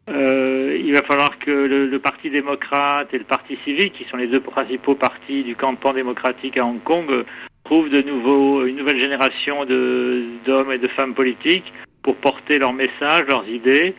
Euh, 0.09 0.46
il 0.79 0.93
va 0.93 1.01
falloir 1.03 1.37
que 1.39 1.51
le, 1.51 1.99
Parti 1.99 2.29
démocrate 2.29 3.13
et 3.13 3.17
le 3.17 3.23
Parti 3.23 3.57
civique, 3.63 3.93
qui 3.93 4.05
sont 4.05 4.17
les 4.17 4.27
deux 4.27 4.39
principaux 4.39 4.95
partis 4.95 5.43
du 5.43 5.55
camp 5.55 5.75
pan-démocratique 5.75 6.57
à 6.57 6.65
Hong 6.65 6.81
Kong, 6.83 7.25
trouvent 7.63 7.89
de 7.89 8.01
nouveau 8.01 8.65
une 8.65 8.77
nouvelle 8.77 8.99
génération 8.99 9.65
d'hommes 9.65 10.71
et 10.71 10.77
de 10.77 10.87
femmes 10.87 11.13
politiques 11.13 11.73
pour 12.01 12.15
porter 12.15 12.59
leurs 12.59 12.73
messages, 12.73 13.25
leurs 13.27 13.47
idées. 13.49 13.95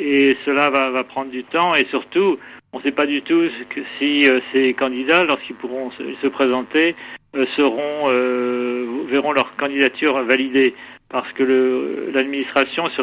Et 0.00 0.36
cela 0.44 0.70
va, 0.70 0.90
va, 0.90 1.04
prendre 1.04 1.30
du 1.30 1.44
temps. 1.44 1.74
Et 1.74 1.86
surtout, 1.86 2.38
on 2.72 2.78
ne 2.78 2.82
sait 2.82 2.90
pas 2.90 3.06
du 3.06 3.22
tout 3.22 3.42
que 3.70 3.80
si 3.98 4.28
euh, 4.28 4.40
ces 4.52 4.74
candidats, 4.74 5.22
lorsqu'ils 5.22 5.54
pourront 5.54 5.92
se, 5.92 6.26
présenter, 6.26 6.96
euh, 7.36 7.46
seront 7.56 8.08
euh, 8.08 9.04
verront 9.08 9.32
leur 9.32 9.54
candidature 9.56 10.20
validée. 10.24 10.74
Parce 11.08 11.30
que 11.34 12.10
l'administration 12.12 12.86
se, 12.88 13.02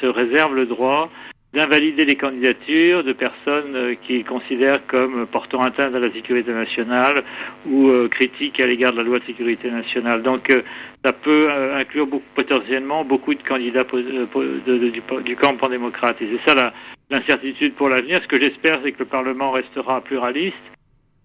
se, 0.00 0.06
réserve 0.06 0.54
le 0.54 0.64
droit 0.64 1.10
d'invalider 1.56 2.04
les 2.04 2.16
candidatures 2.16 3.02
de 3.02 3.14
personnes 3.14 3.74
euh, 3.74 3.94
qui 4.06 4.22
considèrent 4.24 4.86
comme 4.86 5.26
portant 5.26 5.62
atteinte 5.62 5.94
à 5.94 5.98
la 5.98 6.12
sécurité 6.12 6.52
nationale 6.52 7.22
ou 7.66 7.88
euh, 7.88 8.08
critiques 8.08 8.60
à 8.60 8.66
l'égard 8.66 8.92
de 8.92 8.98
la 8.98 9.04
loi 9.04 9.18
de 9.20 9.24
sécurité 9.24 9.70
nationale. 9.70 10.22
Donc 10.22 10.50
euh, 10.50 10.60
ça 11.02 11.14
peut 11.14 11.48
inclure 11.74 12.08
potentiellement 12.34 13.04
beaucoup 13.04 13.34
de 13.34 13.42
candidats 13.42 13.84
du, 13.84 15.36
camp 15.36 15.56
pan-démocrate. 15.56 16.20
Et 16.20 16.28
c'est 16.44 16.50
ça 16.50 16.72
l'incertitude 17.10 17.74
pour 17.74 17.88
l'avenir. 17.88 18.20
Ce 18.22 18.28
que 18.28 18.38
j'espère, 18.38 18.80
c'est 18.84 18.92
que 18.92 18.98
le 18.98 19.06
Parlement 19.06 19.50
restera 19.50 20.02
pluraliste. 20.02 20.56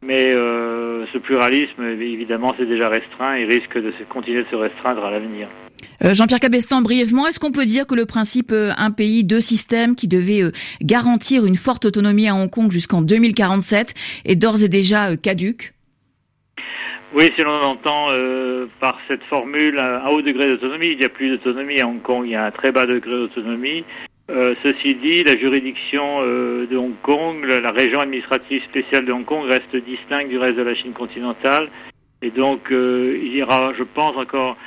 Mais 0.04 0.34
ce 1.12 1.18
pluralisme, 1.18 1.84
évidemment, 1.84 2.54
c'est 2.58 2.66
déjà 2.66 2.90
restreint 2.90 3.36
et 3.36 3.46
risque 3.46 3.78
de 3.78 3.92
se, 3.92 4.04
continuer 4.04 4.44
de 4.44 4.50
se 4.50 4.56
restreindre 4.56 5.04
à 5.06 5.12
l'avenir. 5.12 5.48
Euh, 6.04 6.14
Jean-Pierre 6.14 6.40
Cabestan, 6.40 6.82
brièvement, 6.82 7.28
est-ce 7.28 7.40
qu'on 7.40 7.52
peut 7.52 7.66
dire 7.66 7.86
que 7.88 7.96
le 7.96 8.06
principe 8.06 8.52
euh, 8.52 8.72
un 8.78 8.92
pays, 8.92 9.24
deux 9.24 9.42
systèmes 9.42 9.96
qui 9.96 10.08
devait 10.08 10.42
euh, 10.42 10.52
garantir 10.82 11.46
une 11.46 11.56
forte 11.56 11.86
autonomie 11.86 12.28
à 12.28 12.36
Hong 12.36 12.50
Kong 12.50 12.72
jusqu'en 12.72 13.02
2047 13.02 13.94
est 14.26 14.36
d'ores 14.36 14.64
et 14.64 14.70
déjà 14.70 15.16
caduque? 15.18 15.74
Oui, 17.14 17.30
si 17.36 17.44
l'on 17.44 17.62
entend 17.62 18.08
par 18.80 18.98
cette 19.10 19.24
formule 19.24 19.78
un 19.78 20.08
haut 20.08 20.22
degré 20.22 20.48
d'autonomie, 20.48 20.92
il 20.92 20.98
n'y 20.98 21.04
a 21.04 21.10
plus 21.10 21.30
d'autonomie 21.30 21.82
à 21.82 21.88
Hong 21.88 22.02
Kong, 22.02 22.24
il 22.26 22.32
y 22.32 22.36
a 22.36 22.46
un 22.46 22.52
très 22.52 22.72
bas 22.72 22.86
degré 22.86 23.12
d'autonomie. 23.12 23.84
Ceci 24.64 24.96
dit, 24.96 25.24
la 25.24 25.38
juridiction 25.38 26.22
de 26.22 26.78
Hong 26.78 26.96
Kong, 27.02 27.46
la, 27.46 27.72
région 27.72 28.00
administrative 28.00 28.64
spéciale 28.64 29.06
de 29.06 29.12
Hong 29.12 29.26
Kong 29.26 29.46
reste 29.48 29.76
distincte 29.76 30.30
du 30.30 30.38
reste 30.38 30.56
de 30.56 30.64
la 30.64 30.76
Chine 30.76 30.94
continentale. 30.94 31.70
Et 32.22 32.30
donc, 32.30 32.68
il 32.72 33.36
y 33.36 33.44
aura, 33.44 33.74
je 33.78 33.84
pense, 33.84 34.16
encore 34.16 34.58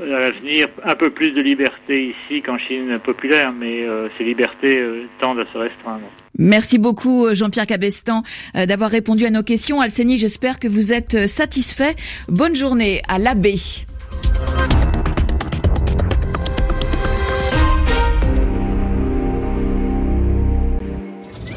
à 0.00 0.04
l'avenir 0.04 0.66
un 0.84 0.94
peu 0.94 1.10
plus 1.10 1.32
de 1.32 1.40
liberté 1.40 2.14
ici 2.14 2.42
qu'en 2.42 2.58
Chine 2.58 2.98
populaire, 2.98 3.52
mais 3.52 3.82
euh, 3.82 4.08
ces 4.18 4.24
libertés 4.24 4.78
euh, 4.78 5.06
tendent 5.20 5.40
à 5.40 5.46
se 5.52 5.58
restreindre. 5.58 6.06
Merci 6.36 6.78
beaucoup 6.78 7.32
Jean-Pierre 7.32 7.66
Cabestan 7.66 8.22
euh, 8.56 8.66
d'avoir 8.66 8.90
répondu 8.90 9.24
à 9.24 9.30
nos 9.30 9.42
questions. 9.42 9.80
Alceni, 9.80 10.18
j'espère 10.18 10.58
que 10.58 10.68
vous 10.68 10.92
êtes 10.92 11.28
satisfait. 11.28 11.94
Bonne 12.28 12.56
journée 12.56 13.02
à 13.08 13.18
l'abbé. 13.18 13.54